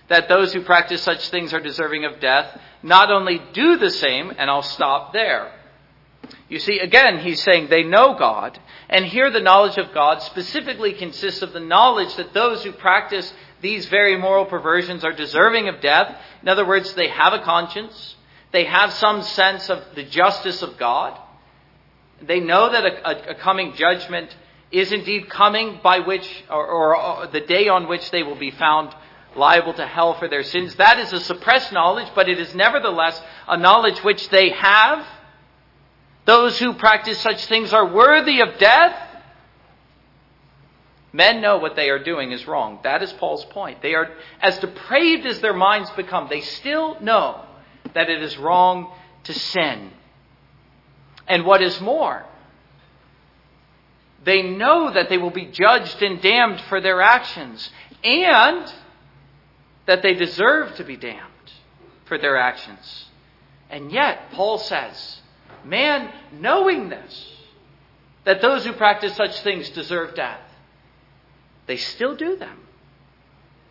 that 0.09 0.29
those 0.29 0.53
who 0.53 0.61
practice 0.61 1.01
such 1.01 1.29
things 1.29 1.53
are 1.53 1.59
deserving 1.59 2.05
of 2.05 2.19
death, 2.19 2.59
not 2.81 3.11
only 3.11 3.41
do 3.53 3.77
the 3.77 3.89
same, 3.89 4.31
and 4.37 4.49
I'll 4.49 4.61
stop 4.61 5.13
there. 5.13 5.51
You 6.49 6.59
see, 6.59 6.79
again, 6.79 7.19
he's 7.19 7.43
saying 7.43 7.67
they 7.67 7.83
know 7.83 8.15
God, 8.17 8.59
and 8.89 9.05
here 9.05 9.29
the 9.29 9.41
knowledge 9.41 9.77
of 9.77 9.93
God 9.93 10.21
specifically 10.21 10.93
consists 10.93 11.41
of 11.41 11.53
the 11.53 11.59
knowledge 11.59 12.15
that 12.15 12.33
those 12.33 12.63
who 12.63 12.71
practice 12.71 13.33
these 13.61 13.87
very 13.87 14.17
moral 14.17 14.45
perversions 14.45 15.03
are 15.03 15.11
deserving 15.11 15.67
of 15.67 15.81
death. 15.81 16.15
In 16.41 16.47
other 16.47 16.65
words, 16.65 16.93
they 16.93 17.09
have 17.09 17.33
a 17.33 17.43
conscience. 17.43 18.15
They 18.51 18.65
have 18.65 18.93
some 18.93 19.23
sense 19.23 19.69
of 19.69 19.83
the 19.95 20.03
justice 20.03 20.61
of 20.61 20.77
God. 20.77 21.19
They 22.21 22.39
know 22.39 22.71
that 22.71 22.85
a, 22.85 23.09
a, 23.09 23.31
a 23.31 23.35
coming 23.35 23.73
judgment 23.73 24.35
is 24.71 24.91
indeed 24.91 25.29
coming 25.29 25.79
by 25.83 25.99
which, 25.99 26.43
or, 26.49 26.65
or, 26.65 26.95
or 26.95 27.27
the 27.27 27.41
day 27.41 27.67
on 27.67 27.87
which 27.87 28.09
they 28.11 28.23
will 28.23 28.35
be 28.35 28.51
found 28.51 28.93
liable 29.37 29.73
to 29.73 29.85
hell 29.85 30.15
for 30.15 30.27
their 30.27 30.43
sins. 30.43 30.75
That 30.75 30.99
is 30.99 31.13
a 31.13 31.19
suppressed 31.19 31.71
knowledge, 31.71 32.09
but 32.15 32.27
it 32.29 32.39
is 32.39 32.53
nevertheless 32.55 33.21
a 33.47 33.57
knowledge 33.57 34.03
which 34.03 34.29
they 34.29 34.49
have. 34.49 35.05
Those 36.25 36.59
who 36.59 36.73
practice 36.73 37.19
such 37.19 37.45
things 37.45 37.71
are 37.71 37.85
worthy 37.85 38.41
of 38.41 38.57
death. 38.57 38.95
Men 41.13 41.41
know 41.41 41.57
what 41.57 41.75
they 41.75 41.89
are 41.89 42.03
doing 42.03 42.31
is 42.31 42.45
wrong. 42.47 42.79
That 42.83 43.01
is 43.01 43.13
Paul's 43.13 43.45
point. 43.45 43.81
They 43.81 43.93
are, 43.93 44.09
as 44.41 44.59
depraved 44.59 45.25
as 45.25 45.39
their 45.39 45.53
minds 45.53 45.89
become, 45.91 46.27
they 46.29 46.41
still 46.41 46.99
know 46.99 47.45
that 47.93 48.09
it 48.09 48.21
is 48.21 48.37
wrong 48.37 48.91
to 49.23 49.33
sin. 49.33 49.91
And 51.27 51.45
what 51.45 51.61
is 51.61 51.79
more, 51.81 52.25
they 54.23 54.41
know 54.41 54.91
that 54.91 55.09
they 55.09 55.17
will 55.17 55.31
be 55.31 55.45
judged 55.45 56.01
and 56.01 56.21
damned 56.21 56.61
for 56.61 56.81
their 56.81 57.01
actions, 57.01 57.69
and 58.03 58.73
that 59.87 60.03
they 60.03 60.13
deserve 60.13 60.75
to 60.75 60.83
be 60.83 60.95
damned 60.95 61.23
for 62.05 62.17
their 62.17 62.37
actions. 62.37 63.05
And 63.69 63.91
yet, 63.91 64.31
Paul 64.31 64.59
says, 64.59 65.21
man, 65.65 66.13
knowing 66.31 66.89
this, 66.89 67.33
that 68.25 68.41
those 68.41 68.65
who 68.65 68.73
practice 68.73 69.15
such 69.15 69.41
things 69.41 69.69
deserve 69.71 70.13
death, 70.13 70.41
they 71.65 71.77
still 71.77 72.15
do 72.15 72.35
them. 72.35 72.59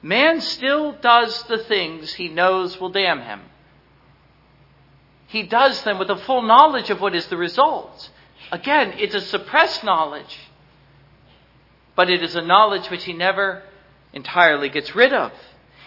Man 0.02 0.40
still 0.40 0.92
does 0.92 1.42
the 1.44 1.58
things 1.58 2.14
he 2.14 2.28
knows 2.28 2.80
will 2.80 2.90
damn 2.90 3.20
him. 3.20 3.40
He 5.26 5.42
does 5.42 5.82
them 5.82 5.98
with 5.98 6.10
a 6.10 6.16
full 6.16 6.42
knowledge 6.42 6.90
of 6.90 7.00
what 7.00 7.14
is 7.14 7.26
the 7.26 7.36
result. 7.36 8.10
Again, 8.52 8.94
it's 8.96 9.14
a 9.14 9.20
suppressed 9.20 9.82
knowledge, 9.82 10.38
but 11.94 12.08
it 12.08 12.22
is 12.22 12.36
a 12.36 12.42
knowledge 12.42 12.88
which 12.90 13.04
he 13.04 13.12
never 13.12 13.62
entirely 14.12 14.68
gets 14.68 14.94
rid 14.94 15.12
of. 15.12 15.32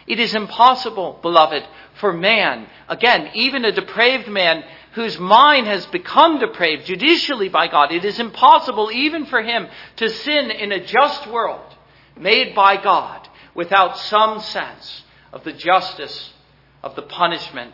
It 0.07 0.19
is 0.19 0.35
impossible, 0.35 1.19
beloved, 1.21 1.63
for 1.95 2.13
man, 2.13 2.67
again, 2.88 3.29
even 3.33 3.65
a 3.65 3.71
depraved 3.71 4.27
man 4.27 4.63
whose 4.93 5.19
mind 5.19 5.67
has 5.67 5.85
become 5.88 6.39
depraved 6.39 6.85
judicially 6.85 7.49
by 7.49 7.67
God, 7.67 7.91
it 7.91 8.05
is 8.05 8.19
impossible 8.19 8.91
even 8.91 9.25
for 9.25 9.41
him 9.41 9.67
to 9.97 10.09
sin 10.09 10.51
in 10.51 10.71
a 10.71 10.83
just 10.83 11.27
world 11.27 11.75
made 12.17 12.55
by 12.55 12.81
God 12.81 13.27
without 13.53 13.97
some 13.97 14.39
sense 14.39 15.03
of 15.31 15.43
the 15.43 15.53
justice 15.53 16.33
of 16.81 16.95
the 16.95 17.01
punishment 17.01 17.73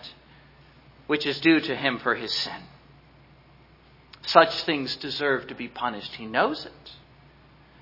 which 1.08 1.26
is 1.26 1.40
due 1.40 1.60
to 1.60 1.76
him 1.76 2.00
for 2.00 2.16
his 2.16 2.34
sin. 2.34 2.62
Such 4.26 4.64
things 4.64 4.96
deserve 4.96 5.48
to 5.48 5.56
be 5.56 5.68
punished. 5.68 6.16
He 6.16 6.26
knows 6.26 6.66
it. 6.66 6.92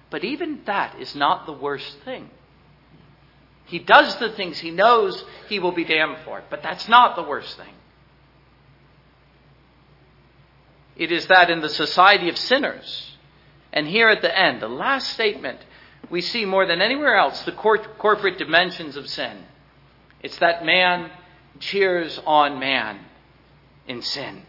But 0.09 0.23
even 0.23 0.61
that 0.65 0.99
is 0.99 1.15
not 1.15 1.45
the 1.45 1.53
worst 1.53 1.97
thing. 2.03 2.29
He 3.65 3.79
does 3.79 4.17
the 4.17 4.29
things 4.29 4.59
he 4.59 4.71
knows 4.71 5.23
he 5.47 5.59
will 5.59 5.71
be 5.71 5.85
damned 5.85 6.17
for, 6.25 6.43
but 6.49 6.61
that's 6.61 6.87
not 6.87 7.15
the 7.15 7.23
worst 7.23 7.57
thing. 7.57 7.73
It 10.95 11.11
is 11.11 11.27
that 11.27 11.49
in 11.49 11.61
the 11.61 11.69
society 11.69 12.29
of 12.29 12.37
sinners, 12.37 13.17
and 13.71 13.87
here 13.87 14.09
at 14.09 14.21
the 14.21 14.37
end, 14.37 14.61
the 14.61 14.67
last 14.67 15.09
statement, 15.11 15.59
we 16.09 16.21
see 16.21 16.45
more 16.45 16.65
than 16.65 16.81
anywhere 16.81 17.15
else 17.15 17.41
the 17.43 17.51
cor- 17.51 17.77
corporate 17.79 18.37
dimensions 18.37 18.95
of 18.95 19.09
sin. 19.09 19.45
It's 20.21 20.37
that 20.37 20.65
man 20.65 21.09
cheers 21.59 22.19
on 22.25 22.59
man 22.59 22.99
in 23.87 24.01
sin. 24.01 24.43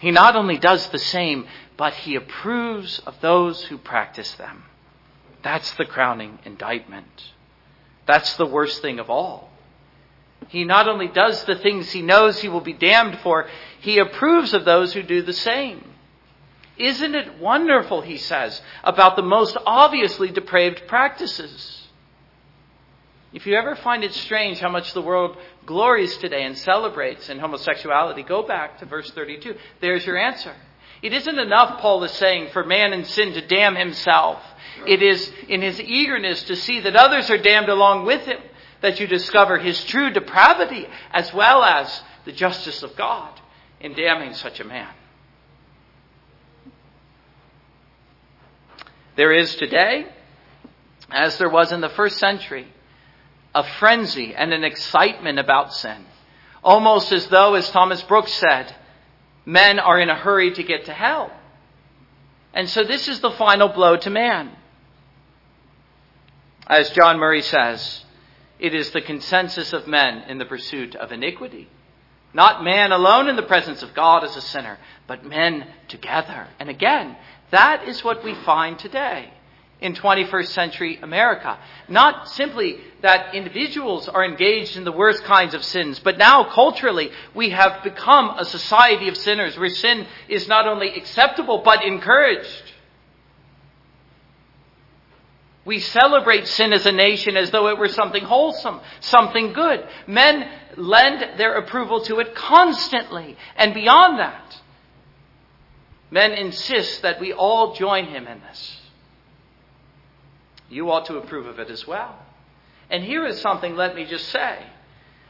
He 0.00 0.10
not 0.10 0.36
only 0.36 0.58
does 0.58 0.88
the 0.90 0.98
same, 0.98 1.46
but 1.76 1.94
he 1.94 2.14
approves 2.14 2.98
of 3.00 3.20
those 3.20 3.62
who 3.64 3.78
practice 3.78 4.34
them. 4.34 4.64
That's 5.42 5.72
the 5.74 5.86
crowning 5.86 6.38
indictment. 6.44 7.32
That's 8.06 8.36
the 8.36 8.46
worst 8.46 8.80
thing 8.82 8.98
of 8.98 9.10
all. 9.10 9.50
He 10.48 10.64
not 10.64 10.88
only 10.88 11.08
does 11.08 11.44
the 11.44 11.56
things 11.56 11.90
he 11.90 12.02
knows 12.02 12.40
he 12.40 12.48
will 12.48 12.60
be 12.60 12.72
damned 12.72 13.18
for, 13.20 13.48
he 13.80 13.98
approves 13.98 14.54
of 14.54 14.64
those 14.64 14.92
who 14.92 15.02
do 15.02 15.22
the 15.22 15.32
same. 15.32 15.82
Isn't 16.76 17.14
it 17.14 17.38
wonderful, 17.38 18.02
he 18.02 18.18
says, 18.18 18.60
about 18.84 19.16
the 19.16 19.22
most 19.22 19.56
obviously 19.66 20.30
depraved 20.30 20.82
practices? 20.86 21.88
If 23.32 23.46
you 23.46 23.56
ever 23.56 23.74
find 23.76 24.04
it 24.04 24.14
strange 24.14 24.60
how 24.60 24.68
much 24.68 24.92
the 24.92 25.02
world 25.02 25.36
glories 25.64 26.16
today 26.18 26.44
and 26.44 26.56
celebrates 26.56 27.28
in 27.28 27.38
homosexuality, 27.38 28.22
go 28.22 28.42
back 28.42 28.78
to 28.78 28.86
verse 28.86 29.10
32. 29.10 29.56
There's 29.80 30.06
your 30.06 30.16
answer. 30.16 30.54
It 31.02 31.12
isn't 31.12 31.38
enough, 31.38 31.80
Paul 31.80 32.02
is 32.04 32.12
saying, 32.12 32.50
for 32.52 32.64
man 32.64 32.92
in 32.92 33.04
sin 33.04 33.32
to 33.34 33.46
damn 33.46 33.76
himself. 33.76 34.42
It 34.86 35.02
is 35.02 35.32
in 35.48 35.62
his 35.62 35.80
eagerness 35.80 36.44
to 36.44 36.56
see 36.56 36.80
that 36.80 36.96
others 36.96 37.30
are 37.30 37.38
damned 37.38 37.68
along 37.68 38.06
with 38.06 38.22
him 38.22 38.40
that 38.80 39.00
you 39.00 39.06
discover 39.06 39.58
his 39.58 39.82
true 39.84 40.10
depravity 40.10 40.86
as 41.10 41.32
well 41.32 41.64
as 41.64 42.02
the 42.24 42.32
justice 42.32 42.82
of 42.82 42.96
God 42.96 43.40
in 43.80 43.94
damning 43.94 44.34
such 44.34 44.60
a 44.60 44.64
man. 44.64 44.88
There 49.16 49.32
is 49.32 49.56
today, 49.56 50.06
as 51.10 51.38
there 51.38 51.48
was 51.48 51.72
in 51.72 51.80
the 51.80 51.88
first 51.88 52.18
century, 52.18 52.68
a 53.54 53.64
frenzy 53.64 54.34
and 54.34 54.52
an 54.52 54.62
excitement 54.62 55.38
about 55.38 55.72
sin. 55.72 56.04
Almost 56.62 57.12
as 57.12 57.28
though, 57.28 57.54
as 57.54 57.70
Thomas 57.70 58.02
Brooks 58.02 58.32
said, 58.34 58.74
men 59.46 59.78
are 59.78 59.98
in 59.98 60.10
a 60.10 60.14
hurry 60.14 60.52
to 60.52 60.62
get 60.62 60.84
to 60.86 60.92
hell. 60.92 61.30
And 62.52 62.68
so 62.68 62.84
this 62.84 63.08
is 63.08 63.20
the 63.20 63.30
final 63.30 63.68
blow 63.68 63.96
to 63.96 64.10
man. 64.10 64.50
As 66.66 66.90
John 66.90 67.18
Murray 67.18 67.42
says, 67.42 68.04
it 68.58 68.74
is 68.74 68.90
the 68.90 69.00
consensus 69.00 69.72
of 69.72 69.86
men 69.86 70.28
in 70.28 70.38
the 70.38 70.44
pursuit 70.44 70.96
of 70.96 71.12
iniquity. 71.12 71.68
Not 72.34 72.64
man 72.64 72.92
alone 72.92 73.28
in 73.28 73.36
the 73.36 73.42
presence 73.42 73.82
of 73.82 73.94
God 73.94 74.24
as 74.24 74.36
a 74.36 74.42
sinner, 74.42 74.78
but 75.06 75.24
men 75.24 75.66
together. 75.88 76.48
And 76.58 76.68
again, 76.68 77.16
that 77.50 77.86
is 77.86 78.02
what 78.02 78.24
we 78.24 78.34
find 78.34 78.78
today 78.78 79.32
in 79.80 79.94
21st 79.94 80.48
century 80.48 80.98
America. 81.02 81.58
Not 81.88 82.28
simply 82.30 82.80
that 83.02 83.34
individuals 83.34 84.08
are 84.08 84.24
engaged 84.24 84.76
in 84.76 84.84
the 84.84 84.92
worst 84.92 85.22
kinds 85.24 85.54
of 85.54 85.62
sins, 85.64 85.98
but 85.98 86.16
now 86.16 86.44
culturally 86.44 87.10
we 87.34 87.50
have 87.50 87.82
become 87.84 88.38
a 88.38 88.44
society 88.44 89.08
of 89.08 89.16
sinners 89.16 89.58
where 89.58 89.68
sin 89.68 90.06
is 90.28 90.48
not 90.48 90.66
only 90.66 90.96
acceptable 90.96 91.62
but 91.64 91.84
encouraged. 91.84 92.72
We 95.66 95.80
celebrate 95.80 96.46
sin 96.46 96.72
as 96.72 96.86
a 96.86 96.92
nation 96.92 97.36
as 97.36 97.50
though 97.50 97.68
it 97.68 97.76
were 97.76 97.88
something 97.88 98.22
wholesome, 98.22 98.80
something 99.00 99.52
good. 99.52 99.84
Men 100.06 100.48
lend 100.76 101.38
their 101.38 101.56
approval 101.56 102.02
to 102.02 102.20
it 102.20 102.36
constantly. 102.36 103.36
And 103.56 103.74
beyond 103.74 104.20
that, 104.20 104.56
men 106.10 106.32
insist 106.32 107.02
that 107.02 107.20
we 107.20 107.32
all 107.32 107.74
join 107.74 108.06
him 108.06 108.28
in 108.28 108.40
this. 108.42 108.85
You 110.68 110.90
ought 110.90 111.06
to 111.06 111.16
approve 111.16 111.46
of 111.46 111.58
it 111.58 111.70
as 111.70 111.86
well. 111.86 112.16
And 112.90 113.02
here 113.02 113.26
is 113.26 113.40
something, 113.40 113.76
let 113.76 113.94
me 113.94 114.04
just 114.04 114.28
say, 114.28 114.58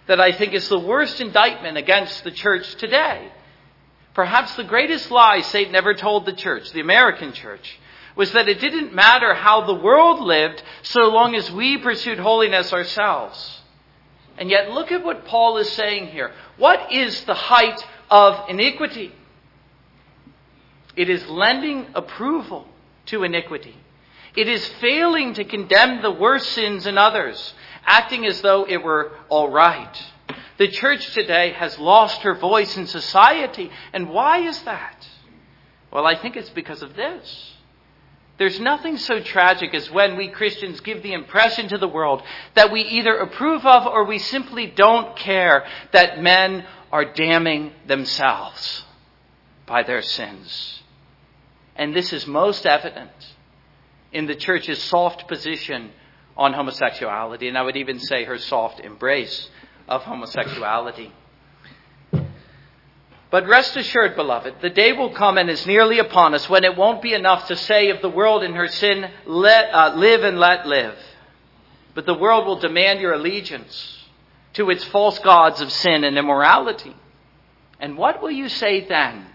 that 0.06 0.20
I 0.20 0.32
think 0.32 0.54
is 0.54 0.68
the 0.68 0.78
worst 0.78 1.20
indictment 1.20 1.76
against 1.76 2.24
the 2.24 2.30
church 2.30 2.74
today. 2.76 3.30
Perhaps 4.14 4.56
the 4.56 4.64
greatest 4.64 5.10
lie 5.10 5.40
Satan 5.40 5.74
ever 5.74 5.94
told 5.94 6.24
the 6.24 6.32
church, 6.32 6.70
the 6.72 6.80
American 6.80 7.32
church, 7.32 7.78
was 8.14 8.32
that 8.32 8.48
it 8.48 8.60
didn't 8.60 8.94
matter 8.94 9.34
how 9.34 9.66
the 9.66 9.74
world 9.74 10.20
lived 10.20 10.62
so 10.82 11.08
long 11.08 11.34
as 11.34 11.50
we 11.50 11.76
pursued 11.76 12.18
holiness 12.18 12.72
ourselves. 12.72 13.60
And 14.38 14.50
yet, 14.50 14.70
look 14.70 14.90
at 14.92 15.04
what 15.04 15.26
Paul 15.26 15.58
is 15.58 15.70
saying 15.72 16.08
here. 16.08 16.32
What 16.56 16.92
is 16.92 17.24
the 17.24 17.34
height 17.34 17.84
of 18.10 18.48
iniquity? 18.48 19.12
It 20.94 21.10
is 21.10 21.26
lending 21.26 21.86
approval 21.94 22.66
to 23.06 23.22
iniquity. 23.22 23.76
It 24.36 24.48
is 24.48 24.66
failing 24.80 25.34
to 25.34 25.44
condemn 25.44 26.02
the 26.02 26.10
worst 26.10 26.50
sins 26.50 26.86
in 26.86 26.98
others, 26.98 27.54
acting 27.84 28.26
as 28.26 28.42
though 28.42 28.66
it 28.68 28.82
were 28.82 29.12
all 29.30 29.48
right. 29.48 30.02
The 30.58 30.68
church 30.68 31.14
today 31.14 31.52
has 31.52 31.78
lost 31.78 32.20
her 32.22 32.34
voice 32.34 32.76
in 32.76 32.86
society. 32.86 33.70
And 33.94 34.10
why 34.10 34.40
is 34.40 34.62
that? 34.62 35.08
Well, 35.90 36.06
I 36.06 36.16
think 36.16 36.36
it's 36.36 36.50
because 36.50 36.82
of 36.82 36.96
this. 36.96 37.52
There's 38.38 38.60
nothing 38.60 38.98
so 38.98 39.20
tragic 39.20 39.72
as 39.74 39.90
when 39.90 40.16
we 40.16 40.28
Christians 40.28 40.80
give 40.80 41.02
the 41.02 41.14
impression 41.14 41.68
to 41.68 41.78
the 41.78 41.88
world 41.88 42.22
that 42.54 42.70
we 42.70 42.82
either 42.82 43.16
approve 43.16 43.64
of 43.64 43.86
or 43.86 44.04
we 44.04 44.18
simply 44.18 44.66
don't 44.66 45.16
care 45.16 45.66
that 45.92 46.22
men 46.22 46.66
are 46.92 47.06
damning 47.06 47.72
themselves 47.86 48.84
by 49.64 49.82
their 49.82 50.02
sins. 50.02 50.82
And 51.76 51.96
this 51.96 52.12
is 52.12 52.26
most 52.26 52.66
evident 52.66 53.10
in 54.12 54.26
the 54.26 54.34
church's 54.34 54.82
soft 54.82 55.28
position 55.28 55.90
on 56.36 56.52
homosexuality, 56.52 57.48
and 57.48 57.56
I 57.56 57.62
would 57.62 57.76
even 57.76 57.98
say 57.98 58.24
her 58.24 58.38
soft 58.38 58.80
embrace 58.80 59.48
of 59.88 60.02
homosexuality. 60.02 61.12
But 63.30 63.48
rest 63.48 63.76
assured, 63.76 64.14
beloved, 64.14 64.56
the 64.60 64.70
day 64.70 64.92
will 64.92 65.10
come 65.10 65.36
and 65.36 65.50
is 65.50 65.66
nearly 65.66 65.98
upon 65.98 66.34
us 66.34 66.48
when 66.48 66.64
it 66.64 66.76
won't 66.76 67.02
be 67.02 67.12
enough 67.12 67.48
to 67.48 67.56
say 67.56 67.90
of 67.90 68.00
the 68.00 68.08
world 68.08 68.42
in 68.44 68.54
her 68.54 68.68
sin, 68.68 69.10
let, 69.26 69.74
uh, 69.74 69.94
live 69.96 70.22
and 70.22 70.38
let 70.38 70.66
live. 70.66 70.96
But 71.94 72.06
the 72.06 72.14
world 72.14 72.46
will 72.46 72.58
demand 72.58 73.00
your 73.00 73.14
allegiance 73.14 74.04
to 74.54 74.70
its 74.70 74.84
false 74.84 75.18
gods 75.18 75.60
of 75.60 75.72
sin 75.72 76.04
and 76.04 76.16
immorality. 76.16 76.94
And 77.80 77.98
what 77.98 78.22
will 78.22 78.30
you 78.30 78.48
say 78.48 78.86
then? 78.86 79.26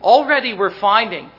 Already 0.00 0.54
we're 0.54 0.70
finding 0.70 1.30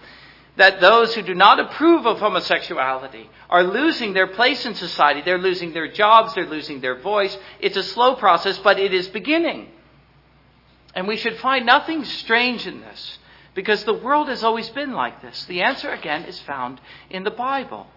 that 0.55 0.81
those 0.81 1.15
who 1.15 1.21
do 1.21 1.33
not 1.33 1.59
approve 1.59 2.05
of 2.05 2.19
homosexuality 2.19 3.29
are 3.49 3.63
losing 3.63 4.13
their 4.13 4.27
place 4.27 4.65
in 4.65 4.75
society. 4.75 5.21
They're 5.21 5.39
losing 5.39 5.73
their 5.73 5.91
jobs, 5.91 6.33
they're 6.33 6.45
losing 6.45 6.79
their 6.79 6.99
voice. 6.99 7.35
It's 7.59 7.77
a 7.77 7.83
slow 7.83 8.15
process, 8.15 8.59
but 8.59 8.79
it 8.79 8.93
is 8.93 9.07
beginning. 9.07 9.69
And 10.93 11.07
we 11.07 11.17
should 11.17 11.37
find 11.37 11.65
nothing 11.65 12.05
strange 12.05 12.67
in 12.67 12.81
this 12.81 13.17
because 13.55 13.83
the 13.83 13.93
world 13.93 14.29
has 14.29 14.43
always 14.43 14.69
been 14.69 14.93
like 14.93 15.21
this. 15.21 15.45
The 15.45 15.63
answer, 15.63 15.91
again, 15.91 16.25
is 16.25 16.39
found 16.41 16.79
in 17.09 17.23
the 17.23 17.31
Bible. 17.31 17.87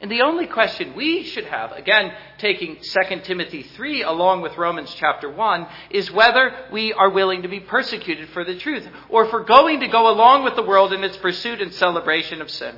And 0.00 0.10
the 0.10 0.22
only 0.22 0.46
question 0.46 0.94
we 0.94 1.22
should 1.24 1.46
have, 1.46 1.72
again, 1.72 2.12
taking 2.38 2.76
2 2.82 3.20
Timothy 3.20 3.62
3 3.62 4.02
along 4.02 4.42
with 4.42 4.58
Romans 4.58 4.94
chapter 4.94 5.30
1, 5.30 5.66
is 5.88 6.12
whether 6.12 6.54
we 6.70 6.92
are 6.92 7.08
willing 7.08 7.42
to 7.42 7.48
be 7.48 7.60
persecuted 7.60 8.28
for 8.30 8.44
the 8.44 8.58
truth 8.58 8.86
or 9.08 9.26
for 9.26 9.40
going 9.40 9.80
to 9.80 9.88
go 9.88 10.10
along 10.10 10.44
with 10.44 10.54
the 10.54 10.62
world 10.62 10.92
in 10.92 11.02
its 11.02 11.16
pursuit 11.16 11.62
and 11.62 11.72
celebration 11.72 12.42
of 12.42 12.50
sin. 12.50 12.74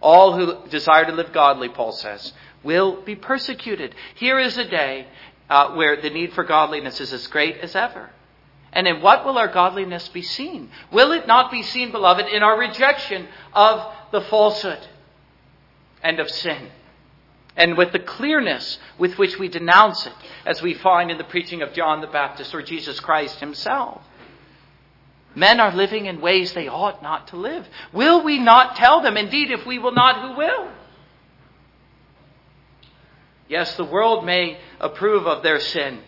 All 0.00 0.36
who 0.36 0.68
desire 0.68 1.04
to 1.04 1.12
live 1.12 1.32
godly, 1.32 1.68
Paul 1.68 1.92
says, 1.92 2.32
will 2.64 3.02
be 3.02 3.14
persecuted. 3.14 3.94
Here 4.16 4.40
is 4.40 4.58
a 4.58 4.68
day 4.68 5.06
uh, 5.48 5.74
where 5.74 6.00
the 6.00 6.10
need 6.10 6.32
for 6.32 6.42
godliness 6.42 7.00
is 7.00 7.12
as 7.12 7.28
great 7.28 7.58
as 7.58 7.76
ever. 7.76 8.10
And 8.72 8.88
in 8.88 9.00
what 9.00 9.24
will 9.24 9.38
our 9.38 9.48
godliness 9.48 10.08
be 10.08 10.22
seen? 10.22 10.70
Will 10.90 11.12
it 11.12 11.28
not 11.28 11.52
be 11.52 11.62
seen, 11.62 11.92
beloved, 11.92 12.26
in 12.26 12.42
our 12.42 12.58
rejection 12.58 13.28
of 13.54 13.94
the 14.10 14.22
falsehood 14.22 14.80
and 16.06 16.20
of 16.20 16.30
sin? 16.30 16.70
And 17.56 17.76
with 17.76 17.92
the 17.92 17.98
clearness 17.98 18.78
with 18.98 19.18
which 19.18 19.38
we 19.38 19.48
denounce 19.48 20.06
it, 20.06 20.12
as 20.44 20.62
we 20.62 20.74
find 20.74 21.10
in 21.10 21.18
the 21.18 21.24
preaching 21.24 21.62
of 21.62 21.72
John 21.72 22.00
the 22.00 22.06
Baptist 22.06 22.54
or 22.54 22.62
Jesus 22.62 23.00
Christ 23.00 23.40
himself. 23.40 24.02
Men 25.34 25.58
are 25.60 25.74
living 25.74 26.06
in 26.06 26.20
ways 26.20 26.52
they 26.52 26.68
ought 26.68 27.02
not 27.02 27.28
to 27.28 27.36
live. 27.36 27.66
Will 27.92 28.22
we 28.22 28.38
not 28.38 28.76
tell 28.76 29.02
them? 29.02 29.16
Indeed, 29.16 29.50
if 29.50 29.66
we 29.66 29.78
will 29.78 29.92
not, 29.92 30.22
who 30.22 30.36
will? 30.36 30.68
Yes, 33.48 33.76
the 33.76 33.84
world 33.84 34.24
may 34.24 34.58
approve 34.80 35.26
of 35.26 35.42
their 35.42 35.60
sin. 35.60 36.00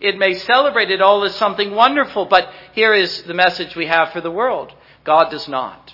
It 0.00 0.18
may 0.18 0.34
celebrate 0.34 0.90
it 0.90 1.00
all 1.00 1.24
as 1.24 1.34
something 1.34 1.74
wonderful, 1.74 2.26
but 2.26 2.50
here 2.72 2.94
is 2.94 3.22
the 3.22 3.34
message 3.34 3.74
we 3.74 3.86
have 3.86 4.12
for 4.12 4.20
the 4.20 4.30
world 4.30 4.72
God 5.04 5.30
does 5.30 5.48
not. 5.48 5.92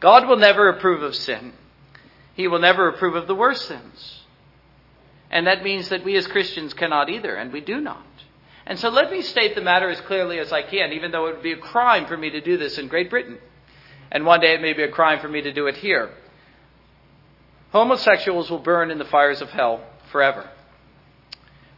God 0.00 0.28
will 0.28 0.36
never 0.36 0.68
approve 0.68 1.02
of 1.02 1.14
sin, 1.14 1.52
He 2.40 2.48
will 2.48 2.58
never 2.58 2.88
approve 2.88 3.16
of 3.16 3.26
the 3.26 3.34
worst 3.34 3.66
sins. 3.66 4.22
And 5.30 5.46
that 5.46 5.62
means 5.62 5.90
that 5.90 6.04
we 6.04 6.16
as 6.16 6.26
Christians 6.26 6.72
cannot 6.72 7.10
either, 7.10 7.34
and 7.34 7.52
we 7.52 7.60
do 7.60 7.82
not. 7.82 8.06
And 8.64 8.78
so 8.78 8.88
let 8.88 9.10
me 9.10 9.20
state 9.20 9.54
the 9.54 9.60
matter 9.60 9.90
as 9.90 10.00
clearly 10.00 10.38
as 10.38 10.50
I 10.50 10.62
can, 10.62 10.94
even 10.94 11.10
though 11.10 11.26
it 11.26 11.34
would 11.34 11.42
be 11.42 11.52
a 11.52 11.58
crime 11.58 12.06
for 12.06 12.16
me 12.16 12.30
to 12.30 12.40
do 12.40 12.56
this 12.56 12.78
in 12.78 12.88
Great 12.88 13.10
Britain. 13.10 13.36
And 14.10 14.24
one 14.24 14.40
day 14.40 14.54
it 14.54 14.62
may 14.62 14.72
be 14.72 14.82
a 14.82 14.90
crime 14.90 15.20
for 15.20 15.28
me 15.28 15.42
to 15.42 15.52
do 15.52 15.66
it 15.66 15.76
here. 15.76 16.12
Homosexuals 17.72 18.50
will 18.50 18.60
burn 18.60 18.90
in 18.90 18.96
the 18.96 19.04
fires 19.04 19.42
of 19.42 19.50
hell 19.50 19.84
forever. 20.10 20.48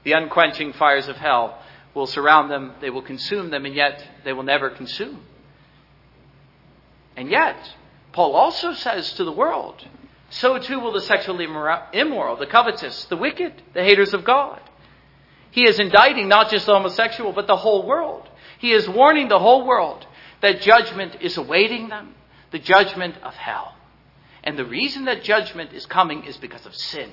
The 0.05 0.12
unquenching 0.12 0.75
fires 0.75 1.09
of 1.09 1.16
hell 1.16 1.59
will 1.92 2.07
surround 2.07 2.53
them, 2.53 2.75
they 2.81 2.90
will 2.90 3.03
consume 3.03 3.51
them, 3.51 3.66
and 3.66 3.75
yet 3.75 4.07
they 4.22 4.33
will 4.33 4.44
never 4.44 4.70
consume. 4.70 5.22
And 7.16 7.29
yet, 7.29 7.57
Paul 8.12 8.37
also 8.37 8.75
says 8.75 9.12
to 9.14 9.25
the 9.25 9.33
world, 9.33 9.85
so 10.33 10.59
too 10.59 10.81
will 10.81 10.92
the 10.92 11.03
sexually 11.03 11.45
immoral, 11.45 12.37
the 12.37 12.47
covetous, 12.47 13.05
the 13.05 13.18
wicked, 13.18 13.53
the 13.75 13.85
haters 13.85 14.14
of 14.14 14.25
God. 14.25 14.61
He 15.51 15.68
is 15.68 15.79
indicting 15.79 16.27
not 16.27 16.51
just 16.51 16.64
the 16.64 16.73
homosexual, 16.73 17.35
but 17.35 17.47
the 17.47 17.57
whole 17.57 17.87
world. 17.87 18.27
He 18.59 18.73
is 18.73 18.88
warning 18.88 19.29
the 19.29 19.38
whole 19.38 19.66
world 19.66 20.07
that 20.40 20.62
judgment 20.62 21.18
is 21.21 21.37
awaiting 21.37 21.90
them, 21.90 22.14
the 22.51 22.59
judgment 22.59 23.16
of 23.23 23.35
hell. 23.35 23.75
And 24.42 24.59
the 24.59 24.64
reason 24.64 25.05
that 25.05 25.23
judgment 25.23 25.75
is 25.75 25.85
coming 25.85 26.25
is 26.25 26.38
because 26.38 26.64
of 26.64 26.75
sin. 26.75 27.11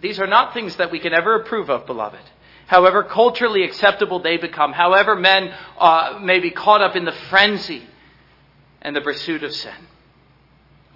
These 0.00 0.18
are 0.18 0.26
not 0.26 0.54
things 0.54 0.76
that 0.76 0.90
we 0.90 1.00
can 1.00 1.12
ever 1.12 1.34
approve 1.34 1.68
of, 1.68 1.84
beloved. 1.84 2.24
However 2.66 3.02
culturally 3.02 3.64
acceptable 3.64 4.20
they 4.20 4.38
become, 4.38 4.72
however 4.72 5.14
men 5.14 5.52
uh, 5.78 6.18
may 6.22 6.40
be 6.40 6.50
caught 6.50 6.80
up 6.80 6.96
in 6.96 7.04
the 7.04 7.12
frenzy 7.28 7.82
and 8.80 8.96
the 8.96 9.02
pursuit 9.02 9.42
of 9.42 9.52
sin. 9.52 9.74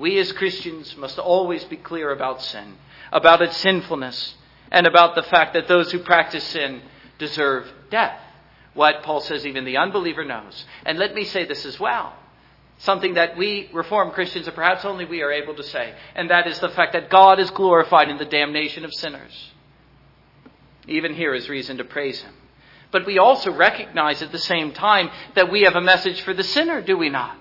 We 0.02 0.18
as 0.18 0.32
Christians 0.32 0.96
must 0.96 1.20
always 1.20 1.62
be 1.62 1.76
clear 1.76 2.10
about 2.10 2.42
sin, 2.42 2.74
about 3.12 3.40
its 3.40 3.56
sinfulness, 3.58 4.34
and 4.72 4.84
about 4.84 5.14
the 5.14 5.22
fact 5.22 5.54
that 5.54 5.68
those 5.68 5.92
who 5.92 6.00
practice 6.00 6.42
sin 6.42 6.82
deserve 7.18 7.72
death. 7.88 8.18
What 8.74 9.04
Paul 9.04 9.20
says 9.20 9.46
even 9.46 9.64
the 9.64 9.76
unbeliever 9.76 10.24
knows. 10.24 10.64
And 10.84 10.98
let 10.98 11.14
me 11.14 11.22
say 11.22 11.44
this 11.44 11.64
as 11.64 11.78
well 11.78 12.14
something 12.78 13.14
that 13.14 13.36
we 13.36 13.70
Reformed 13.72 14.12
Christians, 14.12 14.48
and 14.48 14.56
perhaps 14.56 14.84
only 14.84 15.04
we, 15.04 15.22
are 15.22 15.30
able 15.30 15.54
to 15.54 15.62
say, 15.62 15.94
and 16.16 16.30
that 16.30 16.48
is 16.48 16.58
the 16.58 16.70
fact 16.70 16.94
that 16.94 17.08
God 17.08 17.38
is 17.38 17.52
glorified 17.52 18.08
in 18.08 18.16
the 18.16 18.24
damnation 18.24 18.84
of 18.84 18.92
sinners. 18.92 19.52
Even 20.88 21.14
here 21.14 21.32
is 21.32 21.48
reason 21.48 21.76
to 21.76 21.84
praise 21.84 22.20
Him. 22.22 22.34
But 22.90 23.06
we 23.06 23.20
also 23.20 23.52
recognize 23.52 24.20
at 24.20 24.32
the 24.32 24.38
same 24.40 24.72
time 24.72 25.10
that 25.36 25.48
we 25.48 25.62
have 25.62 25.76
a 25.76 25.80
message 25.80 26.22
for 26.22 26.34
the 26.34 26.42
sinner, 26.42 26.82
do 26.82 26.98
we 26.98 27.08
not? 27.08 27.38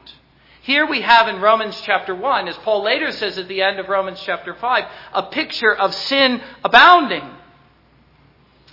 Here 0.61 0.85
we 0.85 1.01
have 1.01 1.27
in 1.27 1.41
Romans 1.41 1.79
chapter 1.81 2.13
1, 2.13 2.47
as 2.47 2.57
Paul 2.59 2.83
later 2.83 3.11
says 3.11 3.39
at 3.39 3.47
the 3.47 3.63
end 3.63 3.79
of 3.79 3.89
Romans 3.89 4.21
chapter 4.23 4.53
5, 4.53 4.85
a 5.13 5.23
picture 5.23 5.73
of 5.73 5.93
sin 5.95 6.39
abounding. 6.63 7.27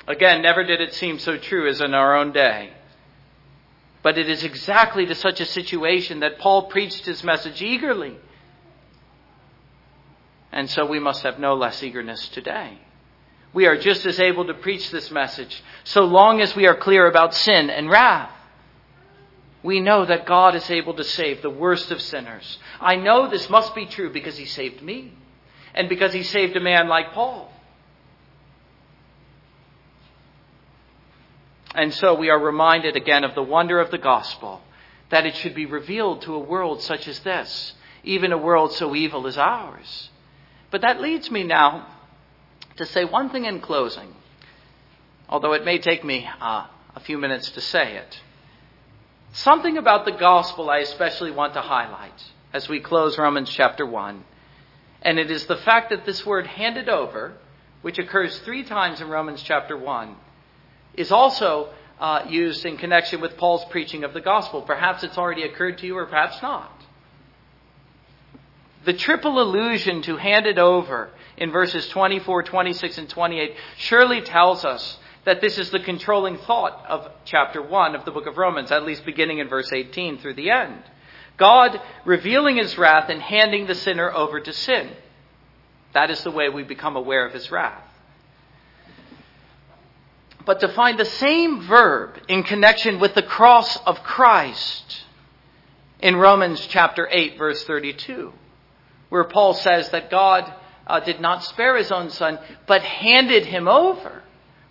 Again, 0.06 0.42
never 0.42 0.64
did 0.64 0.82
it 0.82 0.92
seem 0.94 1.18
so 1.18 1.38
true 1.38 1.66
as 1.66 1.80
in 1.80 1.94
our 1.94 2.16
own 2.16 2.32
day. 2.32 2.74
But 4.02 4.18
it 4.18 4.28
is 4.28 4.44
exactly 4.44 5.06
to 5.06 5.14
such 5.14 5.40
a 5.40 5.46
situation 5.46 6.20
that 6.20 6.38
Paul 6.38 6.64
preached 6.64 7.06
his 7.06 7.24
message 7.24 7.62
eagerly. 7.62 8.16
And 10.52 10.68
so 10.68 10.84
we 10.84 10.98
must 10.98 11.22
have 11.22 11.38
no 11.38 11.54
less 11.54 11.82
eagerness 11.82 12.28
today. 12.28 12.78
We 13.54 13.66
are 13.66 13.78
just 13.78 14.04
as 14.04 14.20
able 14.20 14.46
to 14.46 14.54
preach 14.54 14.90
this 14.90 15.10
message 15.10 15.62
so 15.84 16.04
long 16.04 16.42
as 16.42 16.54
we 16.54 16.66
are 16.66 16.76
clear 16.76 17.06
about 17.06 17.34
sin 17.34 17.70
and 17.70 17.88
wrath. 17.88 18.30
We 19.62 19.80
know 19.80 20.04
that 20.04 20.26
God 20.26 20.54
is 20.54 20.70
able 20.70 20.94
to 20.94 21.04
save 21.04 21.42
the 21.42 21.50
worst 21.50 21.90
of 21.90 22.00
sinners. 22.00 22.58
I 22.80 22.96
know 22.96 23.28
this 23.28 23.50
must 23.50 23.74
be 23.74 23.86
true 23.86 24.12
because 24.12 24.36
he 24.36 24.44
saved 24.44 24.82
me 24.82 25.12
and 25.74 25.88
because 25.88 26.12
he 26.12 26.22
saved 26.22 26.56
a 26.56 26.60
man 26.60 26.88
like 26.88 27.12
Paul. 27.12 27.52
And 31.74 31.92
so 31.94 32.14
we 32.14 32.30
are 32.30 32.38
reminded 32.38 32.96
again 32.96 33.24
of 33.24 33.34
the 33.34 33.42
wonder 33.42 33.80
of 33.80 33.90
the 33.90 33.98
gospel, 33.98 34.62
that 35.10 35.26
it 35.26 35.36
should 35.36 35.54
be 35.54 35.66
revealed 35.66 36.22
to 36.22 36.34
a 36.34 36.38
world 36.38 36.82
such 36.82 37.06
as 37.06 37.20
this. 37.20 37.74
even 38.04 38.32
a 38.32 38.38
world 38.38 38.72
so 38.72 38.94
evil 38.94 39.26
as 39.26 39.36
ours. 39.36 40.10
But 40.70 40.82
that 40.82 41.00
leads 41.00 41.30
me 41.30 41.44
now 41.44 41.86
to 42.76 42.86
say 42.86 43.04
one 43.04 43.30
thing 43.30 43.44
in 43.44 43.60
closing, 43.60 44.14
although 45.28 45.52
it 45.52 45.64
may 45.64 45.78
take 45.78 46.04
me 46.04 46.28
uh, 46.40 46.66
a 46.94 47.00
few 47.00 47.18
minutes 47.18 47.50
to 47.50 47.60
say 47.60 47.96
it. 47.96 48.20
Something 49.32 49.76
about 49.76 50.04
the 50.04 50.12
gospel 50.12 50.70
I 50.70 50.78
especially 50.78 51.30
want 51.30 51.54
to 51.54 51.60
highlight 51.60 52.24
as 52.52 52.68
we 52.68 52.80
close 52.80 53.18
Romans 53.18 53.50
chapter 53.50 53.84
1. 53.84 54.24
And 55.02 55.18
it 55.18 55.30
is 55.30 55.46
the 55.46 55.56
fact 55.56 55.90
that 55.90 56.04
this 56.04 56.24
word 56.24 56.46
handed 56.46 56.88
over, 56.88 57.34
which 57.82 57.98
occurs 57.98 58.38
three 58.40 58.64
times 58.64 59.00
in 59.00 59.08
Romans 59.08 59.42
chapter 59.42 59.76
1, 59.76 60.16
is 60.94 61.12
also 61.12 61.68
uh, 62.00 62.24
used 62.28 62.64
in 62.64 62.76
connection 62.76 63.20
with 63.20 63.36
Paul's 63.36 63.64
preaching 63.66 64.02
of 64.02 64.14
the 64.14 64.20
gospel. 64.20 64.62
Perhaps 64.62 65.04
it's 65.04 65.18
already 65.18 65.42
occurred 65.42 65.78
to 65.78 65.86
you, 65.86 65.96
or 65.96 66.06
perhaps 66.06 66.40
not. 66.42 66.72
The 68.84 68.92
triple 68.92 69.40
allusion 69.40 70.02
to 70.02 70.16
handed 70.16 70.58
over 70.58 71.10
in 71.36 71.52
verses 71.52 71.88
24, 71.88 72.44
26, 72.44 72.98
and 72.98 73.08
28 73.08 73.54
surely 73.76 74.22
tells 74.22 74.64
us 74.64 74.98
that 75.24 75.40
this 75.40 75.58
is 75.58 75.70
the 75.70 75.80
controlling 75.80 76.38
thought 76.38 76.84
of 76.88 77.10
chapter 77.24 77.62
1 77.62 77.94
of 77.94 78.04
the 78.04 78.10
book 78.10 78.26
of 78.26 78.38
Romans, 78.38 78.70
at 78.70 78.84
least 78.84 79.04
beginning 79.04 79.38
in 79.38 79.48
verse 79.48 79.72
18 79.72 80.18
through 80.18 80.34
the 80.34 80.50
end. 80.50 80.82
God 81.36 81.80
revealing 82.04 82.56
his 82.56 82.76
wrath 82.76 83.08
and 83.08 83.22
handing 83.22 83.66
the 83.66 83.74
sinner 83.74 84.12
over 84.12 84.40
to 84.40 84.52
sin. 84.52 84.90
That 85.94 86.10
is 86.10 86.22
the 86.22 86.30
way 86.30 86.48
we 86.48 86.64
become 86.64 86.96
aware 86.96 87.26
of 87.26 87.32
his 87.32 87.50
wrath. 87.50 87.82
But 90.44 90.60
to 90.60 90.68
find 90.68 90.98
the 90.98 91.04
same 91.04 91.62
verb 91.62 92.18
in 92.26 92.42
connection 92.42 93.00
with 93.00 93.14
the 93.14 93.22
cross 93.22 93.76
of 93.84 94.02
Christ 94.02 95.04
in 96.00 96.16
Romans 96.16 96.66
chapter 96.68 97.08
8, 97.10 97.36
verse 97.36 97.62
32, 97.64 98.32
where 99.10 99.24
Paul 99.24 99.54
says 99.54 99.90
that 99.90 100.10
God 100.10 100.50
uh, 100.86 101.00
did 101.00 101.20
not 101.20 101.44
spare 101.44 101.76
his 101.76 101.92
own 101.92 102.10
son, 102.10 102.38
but 102.66 102.82
handed 102.82 103.44
him 103.46 103.68
over. 103.68 104.22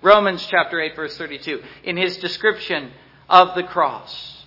Romans 0.07 0.47
chapter 0.49 0.79
8, 0.79 0.95
verse 0.95 1.17
32, 1.17 1.61
in 1.83 1.97
his 1.97 2.15
description 2.15 2.93
of 3.29 3.55
the 3.55 3.63
cross. 3.63 4.45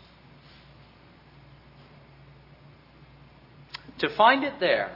To 3.99 4.09
find 4.09 4.43
it 4.43 4.55
there 4.59 4.91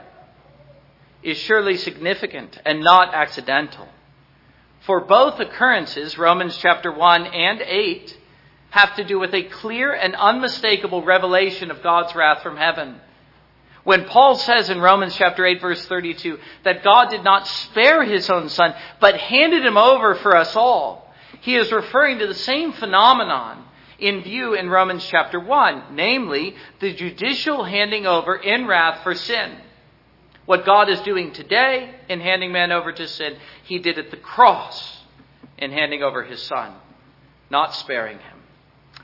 is 1.21 1.37
surely 1.37 1.77
significant 1.77 2.59
and 2.65 2.81
not 2.81 3.13
accidental. 3.13 3.87
For 4.87 5.01
both 5.01 5.39
occurrences, 5.39 6.17
Romans 6.17 6.57
chapter 6.57 6.91
1 6.91 7.27
and 7.27 7.61
8, 7.61 8.17
have 8.71 8.95
to 8.95 9.03
do 9.03 9.19
with 9.19 9.35
a 9.35 9.43
clear 9.43 9.93
and 9.93 10.15
unmistakable 10.15 11.03
revelation 11.03 11.69
of 11.69 11.83
God's 11.83 12.15
wrath 12.15 12.41
from 12.41 12.57
heaven. 12.57 12.99
When 13.85 14.05
Paul 14.05 14.35
says 14.35 14.71
in 14.71 14.81
Romans 14.81 15.15
chapter 15.15 15.45
8 15.45 15.61
verse 15.61 15.85
32 15.85 16.39
that 16.63 16.83
God 16.83 17.11
did 17.11 17.23
not 17.23 17.47
spare 17.47 18.03
his 18.03 18.29
own 18.31 18.49
son, 18.49 18.73
but 18.99 19.15
handed 19.15 19.63
him 19.63 19.77
over 19.77 20.15
for 20.15 20.35
us 20.35 20.55
all, 20.55 21.13
he 21.41 21.55
is 21.55 21.71
referring 21.71 22.17
to 22.19 22.27
the 22.27 22.33
same 22.33 22.73
phenomenon 22.73 23.63
in 23.99 24.23
view 24.23 24.55
in 24.55 24.71
Romans 24.71 25.05
chapter 25.05 25.39
1, 25.39 25.95
namely 25.95 26.55
the 26.79 26.95
judicial 26.95 27.63
handing 27.63 28.07
over 28.07 28.35
in 28.35 28.65
wrath 28.65 29.03
for 29.03 29.13
sin. 29.13 29.55
What 30.47 30.65
God 30.65 30.89
is 30.89 30.99
doing 31.01 31.31
today 31.31 31.93
in 32.09 32.19
handing 32.19 32.51
man 32.51 32.71
over 32.71 32.91
to 32.91 33.07
sin, 33.07 33.37
he 33.65 33.77
did 33.77 33.99
at 33.99 34.09
the 34.09 34.17
cross 34.17 34.97
in 35.59 35.71
handing 35.71 36.01
over 36.01 36.23
his 36.23 36.41
son, 36.41 36.73
not 37.51 37.75
sparing 37.75 38.17
him. 38.17 38.37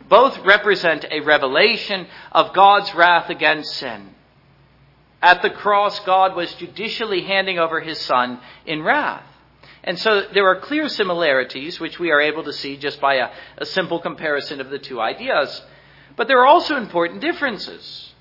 Both 0.09 0.39
represent 0.39 1.05
a 1.11 1.19
revelation 1.19 2.07
of 2.31 2.53
God's 2.53 2.93
wrath 2.95 3.29
against 3.29 3.73
sin. 3.73 4.15
At 5.21 5.41
the 5.41 5.49
cross, 5.49 5.99
God 5.99 6.35
was 6.35 6.53
judicially 6.55 7.23
handing 7.23 7.59
over 7.59 7.79
his 7.79 7.99
son 7.99 8.39
in 8.65 8.81
wrath. 8.81 9.25
And 9.83 9.97
so 9.97 10.27
there 10.33 10.47
are 10.47 10.59
clear 10.59 10.89
similarities, 10.89 11.79
which 11.79 11.99
we 11.99 12.11
are 12.11 12.21
able 12.21 12.43
to 12.43 12.53
see 12.53 12.77
just 12.77 13.01
by 13.01 13.15
a, 13.15 13.29
a, 13.57 13.65
simple 13.65 13.99
comparison 13.99 14.61
of 14.61 14.69
the 14.69 14.77
two 14.77 15.01
ideas. 15.01 15.61
But 16.15 16.27
there 16.27 16.39
are 16.39 16.47
also 16.47 16.77
important 16.77 17.21
differences. 17.21 18.13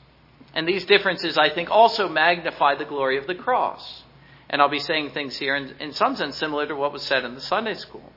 And 0.54 0.66
these 0.66 0.84
differences, 0.84 1.36
I 1.36 1.50
think, 1.50 1.70
also 1.70 2.08
magnify 2.08 2.76
the 2.76 2.86
glory 2.86 3.18
of 3.18 3.26
the 3.26 3.34
cross. 3.34 4.02
And 4.48 4.60
I'll 4.60 4.68
be 4.68 4.80
saying 4.80 5.10
things 5.10 5.36
here 5.36 5.54
in, 5.54 5.74
in 5.80 5.92
some 5.92 6.16
sense 6.16 6.36
similar 6.36 6.66
to 6.66 6.74
what 6.74 6.92
was 6.92 7.02
said 7.02 7.24
in 7.24 7.34
the 7.34 7.40
Sunday 7.40 7.74
school. 7.74 8.12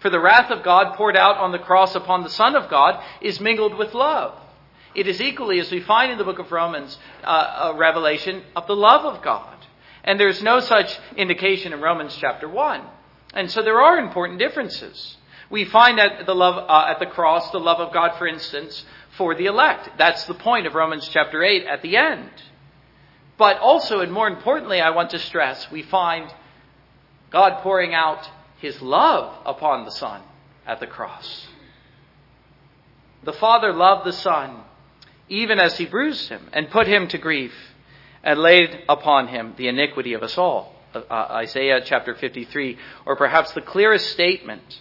For 0.00 0.10
the 0.10 0.20
wrath 0.20 0.50
of 0.50 0.62
God 0.62 0.94
poured 0.94 1.16
out 1.16 1.38
on 1.38 1.52
the 1.52 1.58
cross 1.58 1.94
upon 1.94 2.22
the 2.22 2.30
Son 2.30 2.54
of 2.54 2.68
God 2.68 3.02
is 3.20 3.40
mingled 3.40 3.76
with 3.76 3.94
love. 3.94 4.38
It 4.98 5.06
is 5.06 5.20
equally, 5.20 5.60
as 5.60 5.70
we 5.70 5.80
find 5.80 6.10
in 6.10 6.18
the 6.18 6.24
book 6.24 6.40
of 6.40 6.50
Romans, 6.50 6.98
uh, 7.22 7.70
a 7.72 7.76
revelation 7.76 8.42
of 8.56 8.66
the 8.66 8.74
love 8.74 9.04
of 9.04 9.22
God. 9.22 9.56
And 10.02 10.18
there's 10.18 10.42
no 10.42 10.58
such 10.58 10.98
indication 11.16 11.72
in 11.72 11.80
Romans 11.80 12.16
chapter 12.20 12.48
1. 12.48 12.82
And 13.32 13.48
so 13.48 13.62
there 13.62 13.80
are 13.80 13.96
important 13.98 14.40
differences. 14.40 15.16
We 15.50 15.66
find 15.66 16.00
at 16.00 16.26
the 16.26 16.34
love 16.34 16.56
uh, 16.68 16.90
at 16.90 16.98
the 16.98 17.06
cross 17.06 17.48
the 17.52 17.60
love 17.60 17.78
of 17.78 17.92
God, 17.92 18.18
for 18.18 18.26
instance, 18.26 18.84
for 19.16 19.36
the 19.36 19.46
elect. 19.46 19.88
That's 19.98 20.24
the 20.24 20.34
point 20.34 20.66
of 20.66 20.74
Romans 20.74 21.08
chapter 21.08 21.44
8 21.44 21.64
at 21.66 21.82
the 21.82 21.96
end. 21.96 22.30
But 23.36 23.58
also, 23.58 24.00
and 24.00 24.10
more 24.10 24.26
importantly, 24.26 24.80
I 24.80 24.90
want 24.90 25.10
to 25.10 25.20
stress, 25.20 25.70
we 25.70 25.82
find 25.82 26.28
God 27.30 27.62
pouring 27.62 27.94
out 27.94 28.28
his 28.58 28.82
love 28.82 29.32
upon 29.46 29.84
the 29.84 29.92
Son 29.92 30.22
at 30.66 30.80
the 30.80 30.88
cross. 30.88 31.46
The 33.22 33.32
Father 33.32 33.72
loved 33.72 34.04
the 34.04 34.12
Son 34.12 34.64
even 35.28 35.58
as 35.58 35.76
he 35.76 35.86
bruised 35.86 36.28
him, 36.28 36.48
and 36.52 36.70
put 36.70 36.86
him 36.86 37.08
to 37.08 37.18
grief, 37.18 37.52
and 38.22 38.38
laid 38.38 38.84
upon 38.88 39.28
him 39.28 39.54
the 39.56 39.68
iniquity 39.68 40.12
of 40.14 40.22
us 40.22 40.36
all. 40.36 40.74
Uh, 40.94 41.02
Isaiah 41.10 41.80
chapter 41.84 42.14
53, 42.14 42.78
or 43.06 43.16
perhaps 43.16 43.52
the 43.52 43.60
clearest 43.60 44.10
statement 44.10 44.80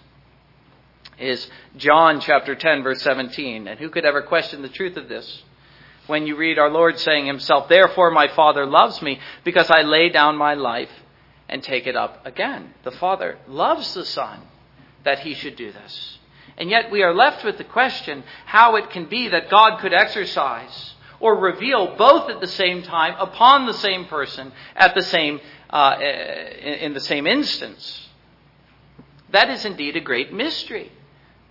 is 1.19 1.49
John 1.75 2.19
chapter 2.21 2.55
10, 2.55 2.83
verse 2.83 3.01
17. 3.01 3.67
And 3.67 3.79
who 3.79 3.89
could 3.89 4.05
ever 4.05 4.21
question 4.21 4.61
the 4.61 4.69
truth 4.69 4.97
of 4.97 5.09
this? 5.09 5.43
When 6.07 6.25
you 6.25 6.37
read 6.37 6.57
our 6.57 6.69
Lord 6.69 6.99
saying 6.99 7.25
himself, 7.25 7.67
Therefore 7.67 8.11
my 8.11 8.29
Father 8.29 8.65
loves 8.65 9.01
me, 9.01 9.19
because 9.43 9.69
I 9.69 9.81
lay 9.81 10.09
down 10.09 10.37
my 10.37 10.53
life 10.53 10.91
and 11.49 11.61
take 11.61 11.87
it 11.87 11.95
up 11.95 12.25
again. 12.25 12.73
The 12.83 12.91
Father 12.91 13.37
loves 13.47 13.93
the 13.93 14.05
Son 14.05 14.41
that 15.03 15.19
he 15.19 15.33
should 15.33 15.55
do 15.55 15.71
this. 15.71 16.17
And 16.57 16.69
yet 16.69 16.91
we 16.91 17.03
are 17.03 17.13
left 17.13 17.45
with 17.45 17.57
the 17.57 17.63
question 17.63 18.23
how 18.45 18.75
it 18.75 18.89
can 18.89 19.05
be 19.05 19.29
that 19.29 19.49
God 19.49 19.79
could 19.79 19.93
exercise 19.93 20.95
or 21.19 21.35
reveal 21.35 21.95
both 21.95 22.29
at 22.29 22.41
the 22.41 22.47
same 22.47 22.83
time 22.83 23.15
upon 23.19 23.65
the 23.65 23.73
same 23.73 24.05
person 24.05 24.51
at 24.75 24.95
the 24.95 25.01
same, 25.01 25.39
uh, 25.69 25.97
in 25.99 26.93
the 26.93 26.99
same 26.99 27.27
instance. 27.27 28.07
That 29.31 29.49
is 29.49 29.65
indeed 29.65 29.95
a 29.95 30.01
great 30.01 30.33
mystery. 30.33 30.91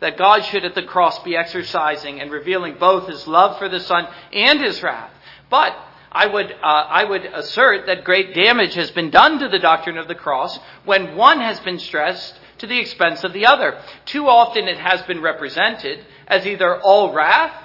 That 0.01 0.19
God 0.19 0.45
should 0.45 0.65
at 0.65 0.75
the 0.75 0.83
cross 0.83 1.19
be 1.23 1.37
exercising 1.37 2.21
and 2.21 2.31
revealing 2.31 2.77
both 2.79 3.09
his 3.09 3.27
love 3.27 3.59
for 3.59 3.69
the 3.69 3.81
Son 3.81 4.07
and 4.33 4.61
his 4.61 4.83
wrath. 4.83 5.11
But 5.49 5.75
I 6.13 6.27
would, 6.27 6.53
uh, 6.53 6.57
I 6.65 7.05
would 7.05 7.25
assert 7.25 7.87
that 7.87 8.05
great 8.05 8.35
damage 8.35 8.75
has 8.75 8.91
been 8.91 9.11
done 9.11 9.39
to 9.39 9.49
the 9.49 9.59
doctrine 9.59 9.99
of 9.99 10.09
the 10.09 10.15
cross 10.15 10.59
when 10.85 11.17
one 11.17 11.41
has 11.41 11.61
been 11.61 11.79
stressed 11.79 12.39
to 12.59 12.67
the 12.67 12.79
expense 12.79 13.25
of 13.25 13.33
the 13.33 13.47
other. 13.47 13.81
Too 14.05 14.27
often 14.27 14.69
it 14.69 14.79
has 14.79 15.03
been 15.03 15.21
represented 15.21 16.05
as 16.27 16.47
either 16.47 16.81
all 16.81 17.13
wrath, 17.13 17.63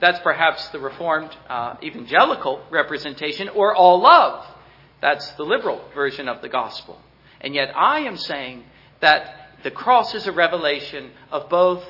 that's 0.00 0.20
perhaps 0.20 0.68
the 0.68 0.78
Reformed 0.78 1.36
uh, 1.48 1.76
evangelical 1.82 2.62
representation, 2.70 3.48
or 3.48 3.74
all 3.74 4.00
love. 4.00 4.46
That's 5.00 5.28
the 5.32 5.42
liberal 5.42 5.82
version 5.94 6.28
of 6.28 6.40
the 6.40 6.48
gospel. 6.48 7.00
And 7.40 7.54
yet 7.54 7.76
I 7.76 8.00
am 8.00 8.16
saying 8.16 8.64
that 9.00 9.34
the 9.64 9.70
cross 9.70 10.14
is 10.14 10.26
a 10.26 10.32
revelation 10.32 11.10
of 11.30 11.48
both 11.48 11.84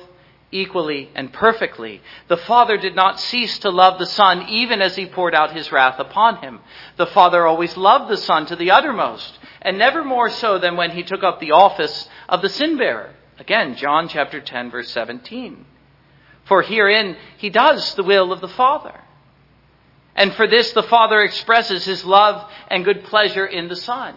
equally 0.51 1.09
and 1.15 1.31
perfectly. 1.31 2.01
The 2.27 2.37
Father 2.37 2.77
did 2.77 2.95
not 2.95 3.19
cease 3.19 3.59
to 3.59 3.69
love 3.69 3.99
the 3.99 4.05
Son 4.05 4.47
even 4.49 4.81
as 4.81 4.95
he 4.95 5.05
poured 5.05 5.35
out 5.35 5.55
his 5.55 5.71
wrath 5.71 5.99
upon 5.99 6.37
him. 6.37 6.59
The 6.97 7.07
Father 7.07 7.45
always 7.45 7.77
loved 7.77 8.09
the 8.09 8.17
Son 8.17 8.45
to 8.47 8.55
the 8.55 8.71
uttermost 8.71 9.37
and 9.61 9.77
never 9.77 10.03
more 10.03 10.29
so 10.29 10.57
than 10.57 10.77
when 10.77 10.91
he 10.91 11.03
took 11.03 11.23
up 11.23 11.39
the 11.39 11.51
office 11.51 12.09
of 12.27 12.41
the 12.41 12.49
sin 12.49 12.77
bearer. 12.77 13.13
Again, 13.37 13.75
John 13.75 14.09
chapter 14.09 14.41
10 14.41 14.71
verse 14.71 14.89
17. 14.91 15.65
For 16.45 16.61
herein 16.61 17.15
he 17.37 17.49
does 17.49 17.95
the 17.95 18.03
will 18.03 18.31
of 18.31 18.41
the 18.41 18.47
Father. 18.47 18.99
And 20.15 20.33
for 20.33 20.47
this 20.47 20.71
the 20.73 20.83
Father 20.83 21.21
expresses 21.21 21.85
his 21.85 22.03
love 22.03 22.49
and 22.69 22.83
good 22.83 23.03
pleasure 23.05 23.45
in 23.45 23.67
the 23.67 23.75
Son. 23.75 24.15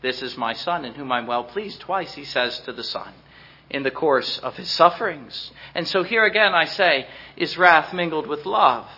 This 0.00 0.22
is 0.22 0.36
my 0.36 0.52
Son 0.52 0.84
in 0.84 0.94
whom 0.94 1.10
I'm 1.12 1.26
well 1.26 1.44
pleased. 1.44 1.80
Twice 1.80 2.14
he 2.14 2.24
says 2.24 2.60
to 2.60 2.72
the 2.72 2.84
Son 2.84 3.12
in 3.70 3.82
the 3.82 3.90
course 3.90 4.38
of 4.38 4.56
his 4.56 4.70
sufferings. 4.70 5.50
And 5.74 5.86
so 5.86 6.02
here 6.02 6.24
again 6.24 6.54
I 6.54 6.64
say, 6.64 7.06
is 7.36 7.58
wrath 7.58 7.92
mingled 7.92 8.26
with 8.26 8.46
love? 8.46 8.88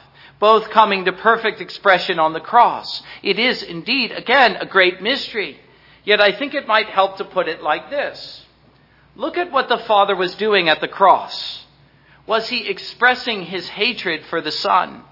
both 0.40 0.70
coming 0.70 1.04
to 1.04 1.12
perfect 1.12 1.60
expression 1.60 2.18
on 2.18 2.32
the 2.32 2.40
cross. 2.40 3.02
It 3.22 3.38
is 3.38 3.62
indeed, 3.62 4.10
again, 4.10 4.56
a 4.56 4.66
great 4.66 5.00
mystery. 5.02 5.60
Yet 6.02 6.20
I 6.20 6.32
think 6.32 6.54
it 6.54 6.66
might 6.66 6.88
help 6.88 7.18
to 7.18 7.24
put 7.24 7.46
it 7.46 7.62
like 7.62 7.90
this. 7.90 8.46
Look 9.14 9.36
at 9.36 9.52
what 9.52 9.68
the 9.68 9.78
Father 9.78 10.16
was 10.16 10.34
doing 10.34 10.68
at 10.68 10.80
the 10.80 10.88
cross. 10.88 11.66
Was 12.26 12.48
he 12.48 12.68
expressing 12.68 13.42
his 13.42 13.68
hatred 13.68 14.24
for 14.24 14.40
the 14.40 14.50
Son? 14.50 15.02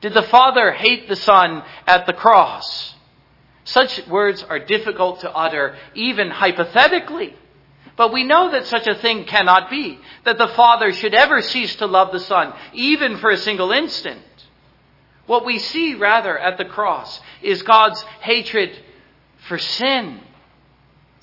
Did 0.00 0.14
the 0.14 0.22
Father 0.22 0.72
hate 0.72 1.08
the 1.08 1.16
Son 1.16 1.62
at 1.86 2.06
the 2.06 2.12
cross? 2.14 2.94
Such 3.68 4.06
words 4.06 4.42
are 4.42 4.58
difficult 4.58 5.20
to 5.20 5.30
utter, 5.30 5.76
even 5.94 6.30
hypothetically. 6.30 7.34
But 7.96 8.14
we 8.14 8.24
know 8.24 8.50
that 8.52 8.66
such 8.66 8.86
a 8.86 8.94
thing 8.94 9.24
cannot 9.26 9.68
be, 9.68 9.98
that 10.24 10.38
the 10.38 10.48
Father 10.48 10.90
should 10.90 11.12
ever 11.12 11.42
cease 11.42 11.76
to 11.76 11.86
love 11.86 12.10
the 12.10 12.20
Son, 12.20 12.54
even 12.72 13.18
for 13.18 13.28
a 13.28 13.36
single 13.36 13.70
instant. 13.70 14.22
What 15.26 15.44
we 15.44 15.58
see, 15.58 15.94
rather, 15.94 16.38
at 16.38 16.56
the 16.56 16.64
cross 16.64 17.20
is 17.42 17.60
God's 17.60 18.00
hatred 18.20 18.70
for 19.48 19.58
sin 19.58 20.20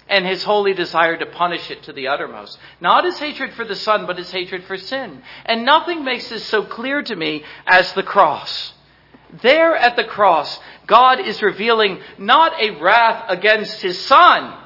and 0.07 0.23
his 0.23 0.43
holy 0.43 0.75
desire 0.75 1.17
to 1.17 1.25
punish 1.25 1.71
it 1.71 1.81
to 1.83 1.93
the 1.93 2.09
uttermost. 2.09 2.59
Not 2.79 3.05
his 3.05 3.17
hatred 3.17 3.55
for 3.55 3.65
the 3.65 3.75
Son, 3.75 4.05
but 4.05 4.19
his 4.19 4.29
hatred 4.29 4.65
for 4.65 4.77
sin. 4.77 5.23
And 5.47 5.65
nothing 5.65 6.03
makes 6.03 6.29
this 6.29 6.45
so 6.45 6.63
clear 6.63 7.01
to 7.01 7.15
me 7.15 7.43
as 7.65 7.91
the 7.93 8.03
cross. 8.03 8.74
There 9.41 9.75
at 9.75 9.95
the 9.95 10.03
cross, 10.03 10.59
God 10.87 11.19
is 11.19 11.41
revealing 11.41 11.99
not 12.17 12.53
a 12.61 12.71
wrath 12.79 13.25
against 13.29 13.81
his 13.81 13.99
Son, 14.05 14.61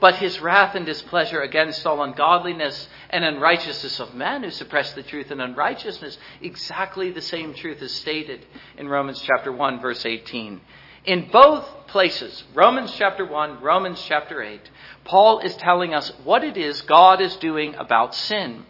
but 0.00 0.16
his 0.16 0.40
wrath 0.40 0.74
and 0.74 0.84
displeasure 0.84 1.40
against 1.40 1.86
all 1.86 2.02
ungodliness 2.02 2.88
and 3.08 3.24
unrighteousness 3.24 4.00
of 4.00 4.14
men 4.14 4.42
who 4.42 4.50
suppress 4.50 4.92
the 4.92 5.02
truth 5.02 5.30
and 5.30 5.40
unrighteousness. 5.40 6.18
Exactly 6.42 7.10
the 7.10 7.22
same 7.22 7.54
truth 7.54 7.80
is 7.80 7.92
stated 7.92 8.44
in 8.76 8.88
Romans 8.88 9.22
chapter 9.22 9.50
1 9.50 9.80
verse 9.80 10.04
18. 10.04 10.60
In 11.06 11.28
both 11.30 11.86
places, 11.86 12.44
Romans 12.54 12.92
chapter 12.96 13.26
1, 13.26 13.62
Romans 13.62 14.02
chapter 14.06 14.42
8, 14.42 14.60
Paul 15.04 15.40
is 15.40 15.54
telling 15.56 15.94
us 15.94 16.10
what 16.24 16.42
it 16.42 16.56
is 16.56 16.80
God 16.82 17.20
is 17.20 17.36
doing 17.36 17.74
about 17.74 18.14
sin. 18.14 18.64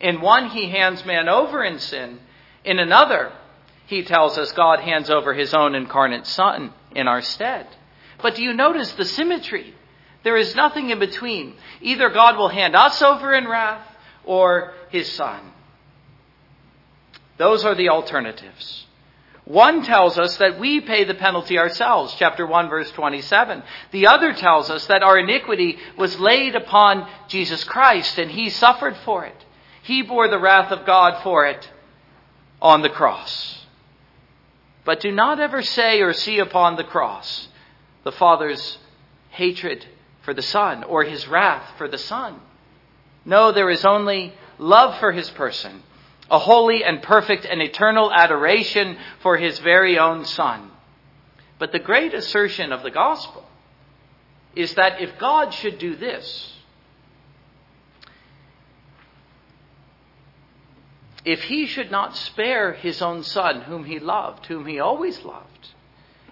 In 0.00 0.20
one, 0.20 0.50
he 0.50 0.68
hands 0.68 1.04
man 1.04 1.28
over 1.28 1.62
in 1.62 1.78
sin. 1.78 2.18
In 2.64 2.78
another, 2.78 3.32
he 3.86 4.02
tells 4.02 4.38
us 4.38 4.52
God 4.52 4.80
hands 4.80 5.10
over 5.10 5.34
his 5.34 5.54
own 5.54 5.74
incarnate 5.74 6.26
Son 6.26 6.72
in 6.94 7.08
our 7.08 7.22
stead. 7.22 7.66
But 8.22 8.36
do 8.36 8.42
you 8.42 8.54
notice 8.54 8.92
the 8.92 9.04
symmetry? 9.04 9.74
There 10.22 10.36
is 10.36 10.54
nothing 10.54 10.90
in 10.90 10.98
between. 10.98 11.54
Either 11.82 12.08
God 12.08 12.36
will 12.36 12.48
hand 12.48 12.74
us 12.74 13.00
over 13.02 13.34
in 13.34 13.46
wrath 13.46 13.86
or 14.24 14.72
his 14.90 15.10
Son. 15.12 15.52
Those 17.36 17.64
are 17.64 17.74
the 17.74 17.90
alternatives. 17.90 18.86
One 19.44 19.82
tells 19.82 20.18
us 20.18 20.38
that 20.38 20.58
we 20.58 20.80
pay 20.80 21.04
the 21.04 21.14
penalty 21.14 21.58
ourselves, 21.58 22.14
chapter 22.18 22.46
1 22.46 22.70
verse 22.70 22.90
27. 22.92 23.62
The 23.90 24.06
other 24.06 24.32
tells 24.32 24.70
us 24.70 24.86
that 24.86 25.02
our 25.02 25.18
iniquity 25.18 25.76
was 25.98 26.18
laid 26.18 26.54
upon 26.54 27.06
Jesus 27.28 27.62
Christ 27.62 28.18
and 28.18 28.30
he 28.30 28.48
suffered 28.48 28.96
for 29.04 29.26
it. 29.26 29.43
He 29.84 30.02
bore 30.02 30.28
the 30.28 30.38
wrath 30.38 30.72
of 30.72 30.84
God 30.84 31.22
for 31.22 31.46
it 31.46 31.70
on 32.60 32.82
the 32.82 32.90
cross. 32.90 33.66
But 34.84 35.00
do 35.00 35.12
not 35.12 35.40
ever 35.40 35.62
say 35.62 36.00
or 36.00 36.12
see 36.12 36.38
upon 36.38 36.76
the 36.76 36.84
cross 36.84 37.48
the 38.02 38.12
Father's 38.12 38.78
hatred 39.30 39.86
for 40.22 40.34
the 40.34 40.42
Son 40.42 40.84
or 40.84 41.04
his 41.04 41.26
wrath 41.26 41.76
for 41.78 41.88
the 41.88 41.98
Son. 41.98 42.40
No, 43.24 43.52
there 43.52 43.70
is 43.70 43.84
only 43.84 44.34
love 44.58 44.98
for 44.98 45.12
his 45.12 45.30
person 45.30 45.82
a 46.30 46.38
holy 46.38 46.82
and 46.82 47.02
perfect 47.02 47.44
and 47.44 47.60
eternal 47.60 48.10
adoration 48.12 48.96
for 49.20 49.36
his 49.36 49.58
very 49.58 49.98
own 49.98 50.24
Son. 50.24 50.70
But 51.58 51.72
the 51.72 51.78
great 51.78 52.14
assertion 52.14 52.72
of 52.72 52.82
the 52.82 52.90
gospel 52.90 53.44
is 54.56 54.74
that 54.74 55.00
if 55.00 55.18
God 55.18 55.52
should 55.52 55.78
do 55.78 55.94
this, 55.94 56.52
if 61.24 61.42
he 61.42 61.66
should 61.66 61.90
not 61.90 62.16
spare 62.16 62.72
his 62.72 63.00
own 63.00 63.22
Son, 63.22 63.62
whom 63.62 63.84
he 63.84 63.98
loved, 63.98 64.46
whom 64.46 64.66
he 64.66 64.78
always 64.78 65.24
loved, 65.24 65.68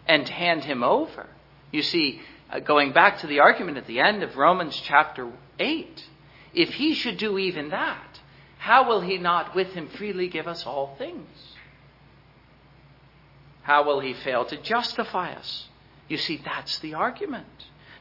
and 0.06 0.28
hand 0.28 0.64
him 0.64 0.82
over, 0.82 1.28
you 1.70 1.82
see, 1.82 2.20
uh, 2.50 2.60
going 2.60 2.92
back 2.92 3.18
to 3.18 3.26
the 3.26 3.40
argument 3.40 3.78
at 3.78 3.86
the 3.86 4.00
end 4.00 4.22
of 4.22 4.36
Romans 4.36 4.78
chapter 4.84 5.30
8, 5.58 6.08
if 6.54 6.74
he 6.74 6.94
should 6.94 7.16
do 7.16 7.38
even 7.38 7.70
that, 7.70 8.20
how 8.58 8.86
will 8.86 9.00
he 9.00 9.16
not 9.16 9.54
with 9.54 9.68
him 9.68 9.88
freely 9.88 10.28
give 10.28 10.46
us 10.46 10.66
all 10.66 10.94
things? 10.98 11.56
How 13.62 13.84
will 13.84 14.00
he 14.00 14.12
fail 14.12 14.44
to 14.44 14.60
justify 14.60 15.32
us? 15.32 15.68
You 16.08 16.18
see, 16.18 16.40
that's 16.44 16.78
the 16.80 16.94
argument. 16.94 17.46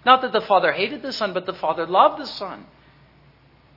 Not 0.05 0.21
that 0.23 0.33
the 0.33 0.41
Father 0.41 0.71
hated 0.71 1.01
the 1.01 1.13
Son, 1.13 1.33
but 1.33 1.45
the 1.45 1.53
Father 1.53 1.85
loved 1.85 2.21
the 2.21 2.27
Son. 2.27 2.65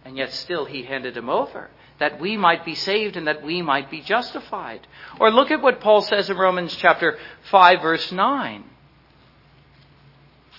And 0.04 0.16
yet 0.16 0.32
still 0.32 0.64
he 0.64 0.82
handed 0.82 1.16
him 1.16 1.28
over, 1.28 1.70
that 1.99 2.20
we 2.20 2.36
might 2.36 2.64
be 2.64 2.74
saved 2.74 3.16
and 3.16 3.26
that 3.26 3.42
we 3.42 3.62
might 3.62 3.90
be 3.90 4.01
justified. 4.01 4.86
Or 5.20 5.30
look 5.30 5.51
at 5.51 5.62
what 5.62 5.80
Paul 5.80 6.03
says 6.03 6.28
in 6.30 6.36
Romans 6.36 6.74
chapter 6.76 7.18
5 7.51 7.82
verse 7.82 8.11
9. 8.11 8.64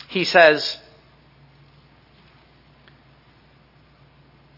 He 0.08 0.24
says, 0.24 0.78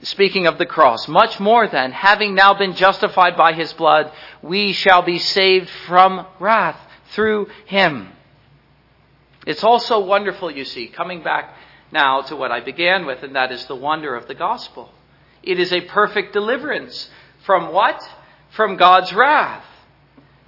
speaking 0.01 0.45
of 0.45 0.57
the 0.57 0.65
cross, 0.65 1.07
much 1.07 1.39
more 1.39 1.67
than, 1.67 1.91
having 1.91 2.35
now 2.35 2.53
been 2.53 2.73
justified 2.73 3.35
by 3.35 3.53
his 3.53 3.73
blood, 3.73 4.11
we 4.41 4.71
shall 4.73 5.01
be 5.01 5.17
saved 5.17 5.69
from 5.87 6.27
wrath 6.39 6.79
through 7.11 7.47
him. 7.65 8.09
It's 9.45 9.63
also 9.63 9.99
wonderful, 9.99 10.51
you 10.51 10.65
see, 10.65 10.87
coming 10.87 11.23
back 11.23 11.55
now 11.91 12.21
to 12.21 12.35
what 12.35 12.51
I 12.51 12.59
began 12.59 13.05
with, 13.05 13.23
and 13.23 13.35
that 13.35 13.51
is 13.51 13.65
the 13.65 13.75
wonder 13.75 14.15
of 14.15 14.27
the 14.27 14.35
gospel. 14.35 14.91
It 15.43 15.59
is 15.59 15.71
a 15.71 15.81
perfect 15.81 16.33
deliverance 16.33 17.09
from 17.45 17.71
what? 17.71 18.07
From 18.49 18.75
God's 18.75 19.13
wrath. 19.13 19.63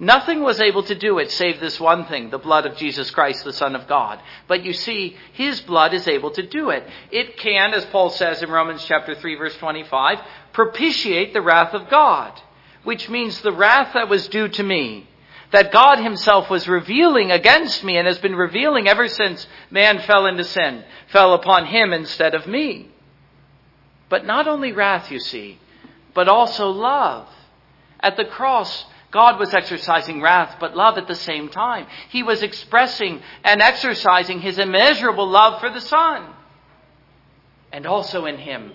Nothing 0.02 0.42
was 0.42 0.62
able 0.62 0.82
to 0.84 0.94
do 0.94 1.18
it 1.18 1.30
save 1.30 1.60
this 1.60 1.78
one 1.78 2.06
thing, 2.06 2.30
the 2.30 2.38
blood 2.38 2.64
of 2.64 2.78
Jesus 2.78 3.10
Christ, 3.10 3.44
the 3.44 3.52
Son 3.52 3.76
of 3.76 3.86
God. 3.86 4.18
But 4.48 4.64
you 4.64 4.72
see, 4.72 5.14
His 5.34 5.60
blood 5.60 5.92
is 5.92 6.08
able 6.08 6.30
to 6.30 6.42
do 6.42 6.70
it. 6.70 6.88
It 7.10 7.36
can, 7.36 7.74
as 7.74 7.84
Paul 7.84 8.08
says 8.08 8.42
in 8.42 8.50
Romans 8.50 8.82
chapter 8.86 9.14
3 9.14 9.34
verse 9.34 9.56
25, 9.58 10.18
propitiate 10.54 11.34
the 11.34 11.42
wrath 11.42 11.74
of 11.74 11.90
God, 11.90 12.32
which 12.82 13.10
means 13.10 13.42
the 13.42 13.52
wrath 13.52 13.92
that 13.92 14.08
was 14.08 14.26
due 14.28 14.48
to 14.48 14.62
me, 14.62 15.06
that 15.52 15.70
God 15.70 15.98
Himself 15.98 16.48
was 16.48 16.66
revealing 16.66 17.30
against 17.30 17.84
me 17.84 17.98
and 17.98 18.06
has 18.06 18.18
been 18.18 18.34
revealing 18.34 18.88
ever 18.88 19.06
since 19.06 19.46
man 19.70 19.98
fell 20.00 20.24
into 20.24 20.44
sin, 20.44 20.82
fell 21.08 21.34
upon 21.34 21.66
Him 21.66 21.92
instead 21.92 22.34
of 22.34 22.46
me. 22.46 22.88
But 24.10 24.26
not 24.26 24.46
only 24.46 24.72
wrath, 24.72 25.10
you 25.10 25.20
see, 25.20 25.58
but 26.12 26.28
also 26.28 26.68
love. 26.68 27.28
At 28.00 28.16
the 28.16 28.24
cross, 28.26 28.84
God 29.12 29.38
was 29.38 29.54
exercising 29.54 30.20
wrath, 30.20 30.56
but 30.60 30.76
love 30.76 30.98
at 30.98 31.06
the 31.06 31.14
same 31.14 31.48
time. 31.48 31.86
He 32.10 32.22
was 32.22 32.42
expressing 32.42 33.22
and 33.44 33.62
exercising 33.62 34.40
his 34.40 34.58
immeasurable 34.58 35.28
love 35.28 35.60
for 35.60 35.70
the 35.70 35.80
Son. 35.80 36.34
And 37.72 37.86
also 37.86 38.26
in 38.26 38.36
him, 38.36 38.72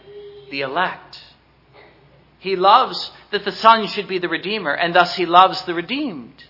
the 0.50 0.62
elect. 0.62 1.22
He 2.40 2.56
loves 2.56 3.12
that 3.32 3.44
the 3.44 3.52
Son 3.52 3.88
should 3.88 4.08
be 4.08 4.20
the 4.20 4.30
Redeemer, 4.30 4.74
and 4.74 4.96
thus 4.96 5.16
he 5.16 5.26
loves 5.26 5.62
the 5.64 5.74
redeemed. 5.74 6.46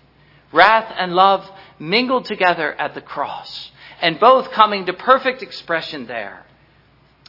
Wrath 0.52 0.94
and 0.96 1.12
love 1.12 1.50
mingled 1.80 2.26
together 2.26 2.72
at 2.74 2.94
the 2.94 3.00
cross, 3.00 3.72
and 4.00 4.20
both 4.20 4.52
coming 4.52 4.86
to 4.86 4.92
perfect 4.92 5.42
expression 5.42 6.06
there. 6.06 6.45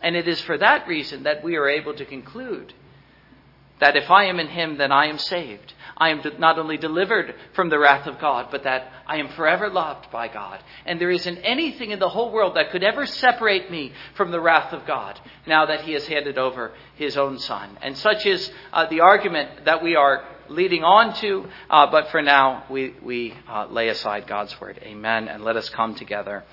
And 0.01 0.15
it 0.15 0.27
is 0.27 0.39
for 0.41 0.57
that 0.57 0.87
reason 0.87 1.23
that 1.23 1.43
we 1.43 1.55
are 1.55 1.67
able 1.67 1.93
to 1.95 2.05
conclude 2.05 2.73
that 3.79 3.95
if 3.95 4.09
I 4.09 4.25
am 4.25 4.39
in 4.39 4.47
him, 4.47 4.77
then 4.77 4.91
I 4.91 5.07
am 5.07 5.17
saved. 5.17 5.73
I 5.95 6.09
am 6.09 6.21
not 6.39 6.59
only 6.59 6.77
delivered 6.77 7.35
from 7.53 7.69
the 7.69 7.79
wrath 7.79 8.07
of 8.07 8.19
God, 8.19 8.47
but 8.51 8.63
that 8.63 8.91
I 9.05 9.17
am 9.17 9.29
forever 9.29 9.69
loved 9.69 10.11
by 10.11 10.27
God. 10.27 10.63
And 10.85 10.99
there 10.99 11.11
isn't 11.11 11.37
anything 11.39 11.91
in 11.91 11.99
the 11.99 12.09
whole 12.09 12.31
world 12.31 12.55
that 12.55 12.71
could 12.71 12.83
ever 12.83 13.05
separate 13.05 13.71
me 13.71 13.93
from 14.15 14.31
the 14.31 14.41
wrath 14.41 14.73
of 14.73 14.85
God 14.85 15.19
now 15.45 15.65
that 15.67 15.81
He 15.81 15.93
has 15.93 16.07
handed 16.07 16.37
over 16.37 16.73
His 16.95 17.17
own 17.17 17.39
Son. 17.39 17.77
And 17.81 17.97
such 17.97 18.25
is 18.25 18.51
uh, 18.73 18.87
the 18.87 19.01
argument 19.01 19.65
that 19.65 19.83
we 19.83 19.95
are 19.95 20.23
leading 20.49 20.83
on 20.83 21.13
to. 21.15 21.45
Uh, 21.69 21.89
but 21.91 22.09
for 22.09 22.21
now, 22.21 22.63
we, 22.69 22.95
we 23.01 23.33
uh, 23.47 23.67
lay 23.67 23.89
aside 23.89 24.27
God's 24.27 24.59
word. 24.59 24.79
Amen. 24.83 25.27
And 25.27 25.43
let 25.43 25.55
us 25.55 25.69
come 25.69 25.95
together. 25.95 26.43